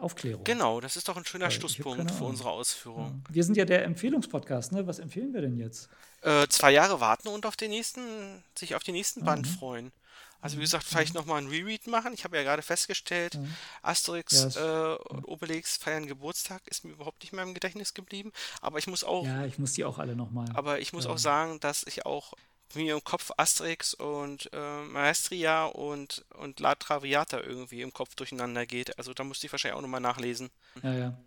Aufklärung. 0.00 0.44
Genau, 0.44 0.80
das 0.80 0.96
ist 0.96 1.08
doch 1.08 1.16
ein 1.16 1.24
schöner 1.24 1.46
hab 1.46 1.52
Schlusspunkt 1.52 2.10
für 2.10 2.24
unsere 2.24 2.50
Ausführung. 2.50 3.24
Wir 3.30 3.44
sind 3.44 3.56
ja 3.56 3.64
der 3.64 3.84
Empfehlungspodcast, 3.84 4.72
ne? 4.72 4.86
Was 4.86 4.98
empfehlen 4.98 5.32
wir 5.34 5.40
denn 5.42 5.56
jetzt? 5.58 5.88
Äh, 6.22 6.46
zwei 6.48 6.70
Jahre 6.72 7.00
warten 7.00 7.28
und 7.28 7.46
auf 7.46 7.56
den 7.56 7.70
nächsten, 7.70 8.42
sich 8.56 8.74
auf 8.74 8.82
den 8.82 8.94
nächsten 8.94 9.22
Ah, 9.22 9.26
Band 9.26 9.46
mhm. 9.46 9.50
freuen. 9.50 9.92
Also 10.40 10.58
wie 10.58 10.62
gesagt, 10.62 10.84
vielleicht 10.84 11.14
nochmal 11.14 11.40
ein 11.40 11.48
Reread 11.48 11.86
machen. 11.86 12.12
Ich 12.12 12.24
habe 12.24 12.36
ja 12.36 12.42
gerade 12.42 12.60
festgestellt, 12.60 13.34
Ja. 13.34 13.40
Asterix 13.82 14.54
Ja, 14.54 14.94
äh, 14.94 14.96
und 15.08 15.24
Obelix 15.26 15.78
feiern 15.78 16.06
Geburtstag, 16.06 16.60
ist 16.66 16.84
mir 16.84 16.92
überhaupt 16.92 17.22
nicht 17.22 17.32
mehr 17.32 17.42
im 17.44 17.54
Gedächtnis 17.54 17.94
geblieben. 17.94 18.30
Aber 18.60 18.78
ich 18.78 18.86
muss 18.86 19.04
auch, 19.04 19.24
Ja, 19.24 19.46
ich 19.46 19.58
muss 19.58 19.72
die 19.72 19.84
auch 19.86 19.98
alle 19.98 20.14
nochmal. 20.16 20.46
aber 20.54 20.80
ich 20.80 20.92
muss 20.92 21.04
ja. 21.06 21.10
auch 21.12 21.18
sagen, 21.18 21.60
dass 21.60 21.82
ich 21.86 22.04
auch 22.04 22.34
mir 22.74 22.94
im 22.94 23.04
Kopf 23.04 23.30
Asterix 23.36 23.94
und 23.94 24.50
äh, 24.52 24.82
Maestria 24.84 25.66
und, 25.66 26.24
und 26.38 26.58
La 26.60 26.74
Traviata 26.74 27.40
irgendwie 27.40 27.82
im 27.82 27.92
Kopf 27.92 28.14
durcheinander 28.14 28.66
geht. 28.66 28.98
Also 28.98 29.12
da 29.14 29.22
musste 29.24 29.46
ich 29.46 29.52
wahrscheinlich 29.52 29.76
auch 29.76 29.82
nochmal 29.82 30.00
nachlesen. 30.00 30.50
Ja, 30.82 30.92
ja. 30.94 31.18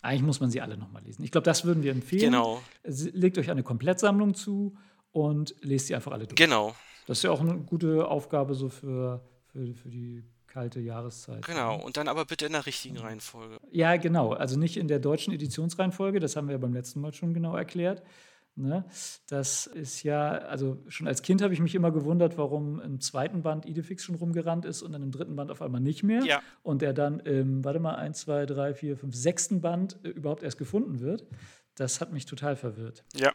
Eigentlich 0.00 0.22
muss 0.22 0.40
man 0.40 0.50
sie 0.50 0.60
alle 0.60 0.76
nochmal 0.76 1.02
lesen. 1.02 1.24
Ich 1.24 1.32
glaube, 1.32 1.44
das 1.44 1.64
würden 1.64 1.82
wir 1.82 1.90
empfehlen. 1.92 2.32
Genau, 2.32 2.62
Legt 2.84 3.36
euch 3.36 3.50
eine 3.50 3.62
Komplettsammlung 3.64 4.34
zu 4.34 4.76
und 5.12 5.54
lest 5.60 5.88
sie 5.88 5.94
einfach 5.96 6.12
alle 6.12 6.26
durch. 6.26 6.36
genau, 6.36 6.74
Das 7.06 7.18
ist 7.18 7.24
ja 7.24 7.30
auch 7.32 7.40
eine 7.40 7.58
gute 7.58 8.06
Aufgabe 8.06 8.54
so 8.54 8.68
für, 8.68 9.20
für, 9.46 9.74
für 9.74 9.88
die 9.88 10.22
kalte 10.46 10.80
Jahreszeit. 10.80 11.44
genau. 11.44 11.76
Und 11.82 11.96
dann 11.96 12.08
aber 12.08 12.24
bitte 12.24 12.46
in 12.46 12.52
der 12.52 12.64
richtigen. 12.64 12.96
Reihenfolge. 12.98 13.58
Ja, 13.72 13.96
genau. 13.96 14.32
Also 14.32 14.56
nicht 14.58 14.76
in 14.76 14.86
der 14.88 15.00
deutschen 15.00 15.32
Editionsreihenfolge, 15.34 16.20
das 16.20 16.36
haben 16.36 16.46
wir 16.46 16.52
ja 16.52 16.58
beim 16.58 16.72
letzten 16.72 17.00
Mal 17.00 17.12
schon 17.12 17.34
genau 17.34 17.56
erklärt. 17.56 18.02
Ne? 18.58 18.84
Das 19.28 19.66
ist 19.66 20.02
ja, 20.02 20.30
also 20.30 20.82
schon 20.88 21.06
als 21.06 21.22
Kind 21.22 21.42
habe 21.42 21.54
ich 21.54 21.60
mich 21.60 21.74
immer 21.74 21.92
gewundert, 21.92 22.36
warum 22.36 22.80
im 22.80 23.00
zweiten 23.00 23.42
Band 23.42 23.66
Idefix 23.66 24.02
schon 24.04 24.16
rumgerannt 24.16 24.64
ist 24.64 24.82
und 24.82 24.92
dann 24.92 25.02
im 25.02 25.12
dritten 25.12 25.36
Band 25.36 25.50
auf 25.50 25.62
einmal 25.62 25.80
nicht 25.80 26.02
mehr. 26.02 26.24
Ja. 26.24 26.42
Und 26.62 26.82
der 26.82 26.92
dann 26.92 27.20
im, 27.20 27.64
warte 27.64 27.78
mal, 27.78 27.94
1, 27.94 28.18
2, 28.20 28.46
3, 28.46 28.74
4, 28.74 28.96
5, 28.96 29.14
sechsten 29.14 29.60
Band 29.60 29.98
äh, 30.02 30.08
überhaupt 30.08 30.42
erst 30.42 30.58
gefunden 30.58 31.00
wird. 31.00 31.24
Das 31.76 32.00
hat 32.00 32.12
mich 32.12 32.26
total 32.26 32.56
verwirrt. 32.56 33.04
Ja. 33.14 33.32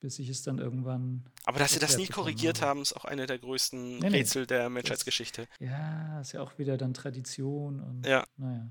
Bis 0.00 0.18
ich 0.18 0.28
es 0.28 0.42
dann 0.42 0.58
irgendwann. 0.58 1.24
Aber 1.44 1.58
dass 1.58 1.72
sie 1.72 1.80
das 1.80 1.96
nie 1.96 2.06
korrigiert 2.06 2.60
habe. 2.60 2.68
haben, 2.68 2.82
ist 2.82 2.92
auch 2.92 3.04
eine 3.04 3.26
der 3.26 3.38
größten 3.38 3.98
Nee, 3.98 4.10
nee. 4.10 4.16
Rätsel 4.18 4.46
der 4.46 4.68
Menschheitsgeschichte. 4.68 5.48
Ja, 5.58 6.20
ist 6.20 6.32
ja 6.32 6.42
auch 6.42 6.58
wieder 6.58 6.76
dann 6.76 6.94
Tradition 6.94 7.80
und 7.80 8.06
Ja. 8.06 8.24
naja. 8.36 8.68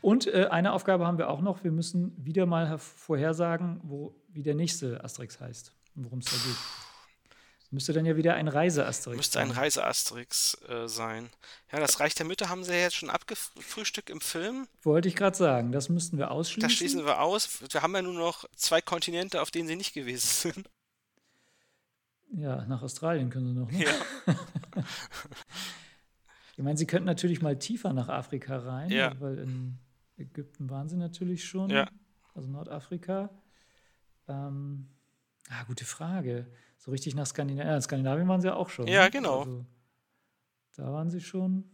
Und 0.00 0.26
äh, 0.26 0.46
eine 0.50 0.72
Aufgabe 0.72 1.06
haben 1.06 1.18
wir 1.18 1.28
auch 1.28 1.40
noch. 1.40 1.64
Wir 1.64 1.72
müssen 1.72 2.12
wieder 2.16 2.46
mal 2.46 2.78
vorhersagen, 2.78 3.80
wo, 3.82 4.14
wie 4.28 4.42
der 4.42 4.54
nächste 4.54 5.02
Asterix 5.04 5.40
heißt 5.40 5.72
und 5.94 6.04
worum 6.04 6.20
es 6.20 6.26
da 6.26 6.36
geht. 6.36 6.56
Müsste 7.70 7.92
dann 7.92 8.06
ja 8.06 8.16
wieder 8.16 8.34
ein 8.34 8.46
Reise-Asterix 8.46 9.16
Müsste 9.16 9.40
ein. 9.40 9.50
Reise-Asterix 9.50 10.56
äh, 10.68 10.88
sein. 10.88 11.30
Ja, 11.72 11.80
das 11.80 11.98
Reich 11.98 12.14
der 12.14 12.24
Mütter 12.24 12.48
haben 12.48 12.62
sie 12.62 12.72
ja 12.72 12.78
jetzt 12.78 12.94
schon 12.94 13.10
abgefrühstückt 13.10 14.08
im 14.08 14.20
Film. 14.20 14.68
Wollte 14.82 15.08
ich 15.08 15.16
gerade 15.16 15.36
sagen. 15.36 15.72
Das 15.72 15.88
müssten 15.88 16.16
wir 16.16 16.30
ausschließen. 16.30 16.62
Das 16.62 16.72
schließen 16.72 17.04
wir 17.04 17.20
aus. 17.20 17.60
Wir 17.70 17.82
haben 17.82 17.94
ja 17.94 18.02
nur 18.02 18.14
noch 18.14 18.44
zwei 18.54 18.80
Kontinente, 18.80 19.42
auf 19.42 19.50
denen 19.50 19.66
sie 19.66 19.76
nicht 19.76 19.94
gewesen 19.94 20.52
sind. 20.54 20.70
Ja, 22.32 22.64
nach 22.66 22.82
Australien 22.82 23.30
können 23.30 23.46
sie 23.46 23.60
noch. 23.60 23.70
Ne? 23.70 23.84
Ja. 23.84 24.34
Ich 26.56 26.62
meine, 26.64 26.76
sie 26.78 26.86
könnten 26.86 27.06
natürlich 27.06 27.42
mal 27.42 27.58
tiefer 27.58 27.92
nach 27.92 28.08
Afrika 28.08 28.56
rein, 28.58 28.90
Ja. 28.90 29.18
weil 29.20 29.38
in 29.38 29.78
Ägypten 30.16 30.70
waren 30.70 30.88
sie 30.88 30.96
natürlich 30.96 31.44
schon, 31.44 31.68
Ja. 31.70 31.88
also 32.34 32.48
Nordafrika. 32.48 33.30
Ähm, 34.28 34.88
ah, 35.50 35.64
gute 35.64 35.84
Frage. 35.84 36.46
So 36.78 36.90
richtig 36.90 37.14
nach 37.14 37.26
Skandinavien. 37.26 37.68
Ja, 37.68 37.76
in 37.76 37.82
Skandinavien 37.82 38.26
waren 38.28 38.40
sie 38.40 38.48
ja 38.48 38.54
auch 38.54 38.70
schon. 38.70 38.86
Ja, 38.86 39.04
ne? 39.04 39.10
genau. 39.10 39.40
Also, 39.40 39.66
da 40.76 40.92
waren 40.92 41.10
sie 41.10 41.20
schon. 41.20 41.64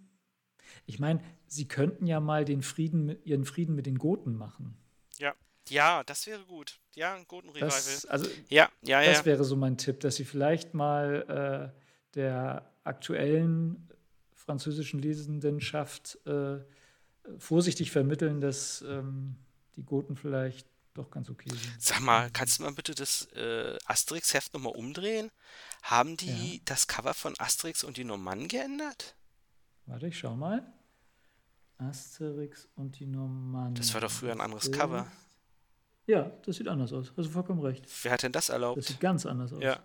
Ich 0.86 0.98
meine, 0.98 1.20
sie 1.46 1.66
könnten 1.68 2.06
ja 2.06 2.20
mal 2.20 2.44
den 2.44 2.62
Frieden, 2.62 3.06
mit- 3.06 3.26
ihren 3.26 3.44
Frieden 3.44 3.74
mit 3.74 3.86
den 3.86 3.98
Goten 3.98 4.34
machen. 4.36 4.76
Ja. 5.18 5.34
Ja, 5.68 6.02
das 6.04 6.26
wäre 6.26 6.44
gut. 6.44 6.80
Ja, 6.94 7.14
ein 7.14 7.24
guten 7.28 7.48
Revival. 7.50 7.68
Das, 7.68 8.04
also, 8.06 8.28
ja, 8.48 8.68
ja, 8.82 9.00
ja. 9.00 9.10
das 9.12 9.24
wäre 9.24 9.44
so 9.44 9.54
mein 9.54 9.76
Tipp, 9.78 10.00
dass 10.00 10.16
sie 10.16 10.24
vielleicht 10.24 10.74
mal 10.74 11.72
äh, 11.74 11.80
der 12.14 12.68
aktuellen 12.84 13.88
französischen 14.42 15.00
Lesendenschaft 15.00 16.18
äh, 16.26 16.58
vorsichtig 17.38 17.90
vermitteln, 17.90 18.40
dass 18.40 18.82
ähm, 18.82 19.36
die 19.76 19.84
Goten 19.84 20.16
vielleicht 20.16 20.66
doch 20.94 21.10
ganz 21.10 21.30
okay 21.30 21.48
sind. 21.48 21.80
Sag 21.80 22.00
mal, 22.00 22.30
kannst 22.30 22.58
du 22.58 22.64
mal 22.64 22.72
bitte 22.72 22.94
das 22.94 23.26
äh, 23.34 23.78
Asterix-Heft 23.86 24.52
nochmal 24.52 24.74
umdrehen? 24.74 25.30
Haben 25.82 26.16
die 26.16 26.60
das 26.64 26.86
Cover 26.86 27.14
von 27.14 27.34
Asterix 27.38 27.82
und 27.84 27.96
die 27.96 28.04
Normannen 28.04 28.48
geändert? 28.48 29.16
Warte, 29.86 30.08
ich 30.08 30.18
schau 30.18 30.36
mal. 30.36 30.70
Asterix 31.78 32.68
und 32.76 32.98
die 33.00 33.06
Normannen. 33.06 33.74
Das 33.74 33.94
war 33.94 34.00
doch 34.02 34.10
früher 34.10 34.32
ein 34.32 34.40
anderes 34.40 34.70
Das 34.70 34.78
Cover. 34.78 35.10
Ja, 36.06 36.30
das 36.44 36.56
sieht 36.56 36.68
anders 36.68 36.92
aus. 36.92 37.12
Hast 37.16 37.26
du 37.26 37.30
vollkommen 37.32 37.60
recht. 37.62 37.86
Wer 38.02 38.12
hat 38.12 38.22
denn 38.22 38.32
das 38.32 38.46
Das 38.46 38.52
erlaubt? 38.52 38.82
sieht 38.82 39.00
ganz 39.00 39.24
anders 39.24 39.52
aus. 39.52 39.62
Ja, 39.62 39.80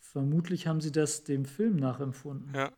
Vermutlich 0.00 0.66
haben 0.66 0.80
sie 0.80 0.90
das 0.90 1.24
dem 1.24 1.44
Film 1.44 1.76
nachempfunden. 1.76 2.54
ja. 2.54 2.72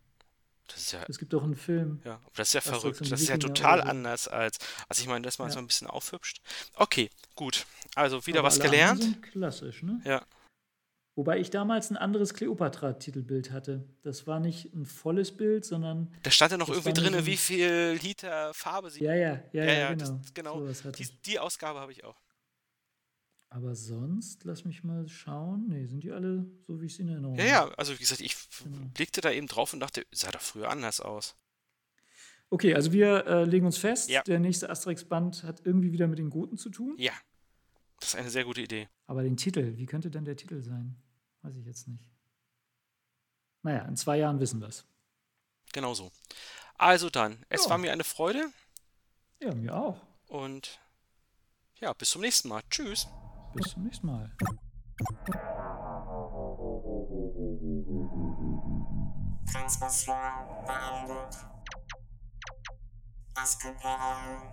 Das 0.72 0.80
ist 0.82 0.92
ja, 0.92 1.00
Es 1.08 1.18
gibt 1.18 1.34
auch 1.34 1.42
einen 1.42 1.56
Film. 1.56 2.00
ja, 2.04 2.20
das 2.34 2.48
ist 2.48 2.54
ja 2.54 2.60
verrückt. 2.60 3.00
Das 3.00 3.20
ist 3.20 3.28
ja 3.28 3.38
total 3.38 3.80
anders 3.80 4.28
als. 4.28 4.58
Also 4.88 5.02
ich 5.02 5.08
meine, 5.08 5.22
das 5.24 5.38
mal 5.38 5.46
Ja. 5.46 5.50
so 5.52 5.58
ein 5.58 5.66
bisschen 5.66 5.86
aufhübscht. 5.88 6.40
Okay, 6.74 7.10
gut. 7.34 7.66
Also 7.94 8.26
wieder 8.26 8.40
Aber 8.40 8.48
was 8.48 8.60
gelernt. 8.60 9.02
Sind 9.02 9.22
klassisch, 9.22 9.82
ne? 9.82 10.00
Ja. 10.04 10.22
Wobei 11.16 11.38
ich 11.38 11.50
damals 11.50 11.90
ein 11.90 11.96
anderes 11.96 12.32
Kleopatra-Titelbild 12.34 13.50
hatte. 13.50 13.84
Das 14.02 14.26
war 14.26 14.40
nicht 14.40 14.72
ein 14.72 14.86
volles 14.86 15.36
Bild, 15.36 15.64
sondern. 15.64 16.14
Da 16.22 16.30
stand 16.30 16.52
ja 16.52 16.56
noch 16.58 16.68
irgendwie 16.68 16.92
drin, 16.92 17.14
ein- 17.14 17.26
wie 17.26 17.36
viel 17.36 17.98
Liter 18.00 18.54
Farbe 18.54 18.90
sie. 18.90 19.02
Ja, 19.04 19.14
ja, 19.14 19.42
ja, 19.52 19.64
ja, 19.64 19.64
Ja, 19.64 19.72
ja, 19.72 19.88
genau. 19.94 20.18
das- 20.22 20.34
genau. 20.34 20.66
Die, 20.92 21.08
die 21.26 21.38
Ausgabe 21.38 21.80
habe 21.80 21.92
ich 21.92 22.04
auch. 22.04 22.16
Aber 23.52 23.74
sonst, 23.74 24.44
lass 24.44 24.64
mich 24.64 24.84
mal 24.84 25.08
schauen. 25.08 25.66
Nee, 25.68 25.86
sind 25.86 26.04
die 26.04 26.12
alle 26.12 26.46
so, 26.66 26.80
wie 26.80 26.86
ich 26.86 26.94
sie 26.94 27.02
in 27.02 27.08
Erinnerung 27.08 27.36
Ja, 27.36 27.42
habe? 27.62 27.70
ja, 27.72 27.76
also 27.78 27.92
wie 27.94 27.98
gesagt, 27.98 28.20
ich 28.20 28.36
Genau. 28.62 28.88
blickte 28.94 29.20
da 29.20 29.30
eben 29.32 29.48
drauf 29.48 29.72
und 29.72 29.80
dachte, 29.80 30.06
sah 30.12 30.30
doch 30.30 30.40
früher 30.40 30.70
anders 30.70 31.00
aus. 31.00 31.34
Okay, 32.48 32.74
also 32.74 32.92
wir 32.92 33.26
äh, 33.26 33.44
legen 33.44 33.66
uns 33.66 33.76
fest, 33.78 34.08
Ja. 34.08 34.22
der 34.22 34.38
nächste 34.38 34.70
Asterix-Band 34.70 35.42
hat 35.44 35.66
irgendwie 35.66 35.90
wieder 35.92 36.06
mit 36.06 36.18
den 36.20 36.30
Goten 36.30 36.58
zu 36.58 36.70
tun. 36.70 36.94
Ja, 36.96 37.12
das 37.98 38.10
ist 38.10 38.14
eine 38.16 38.30
sehr 38.30 38.44
gute 38.44 38.60
Idee. 38.60 38.88
Aber 39.06 39.22
den 39.24 39.36
Titel, 39.36 39.76
wie 39.76 39.86
könnte 39.86 40.10
denn 40.10 40.24
der 40.24 40.36
Titel 40.36 40.62
sein? 40.62 40.96
Weiß 41.42 41.56
ich 41.56 41.66
jetzt 41.66 41.88
nicht. 41.88 42.04
Naja, 43.62 43.82
in 43.86 43.96
zwei 43.96 44.18
Jahren 44.18 44.38
wissen 44.40 44.60
wir 44.60 44.68
es. 44.68 44.84
Genau 45.72 45.92
so. 45.94 46.10
Also 46.76 47.10
dann, 47.10 47.44
es 47.48 47.64
Ja. 47.64 47.70
war 47.70 47.78
mir 47.78 47.92
eine 47.92 48.04
Freude 48.04 48.46
Ja, 49.40 49.54
mir 49.54 49.76
auch. 49.76 50.00
und 50.28 50.80
ja, 51.80 51.92
bis 51.92 52.10
zum 52.10 52.22
nächsten 52.22 52.48
Mal. 52.48 52.62
Tschüss. 52.70 53.06
Bis 53.52 53.72
zum 53.72 53.82
nächsten 53.82 54.06
Mal. 54.06 54.30
Transmission 59.50 60.16
beendet. 60.66 61.36
Das 63.34 63.64
Imperium, 63.64 64.52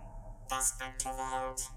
das 0.50 0.80
Welt. 0.80 1.77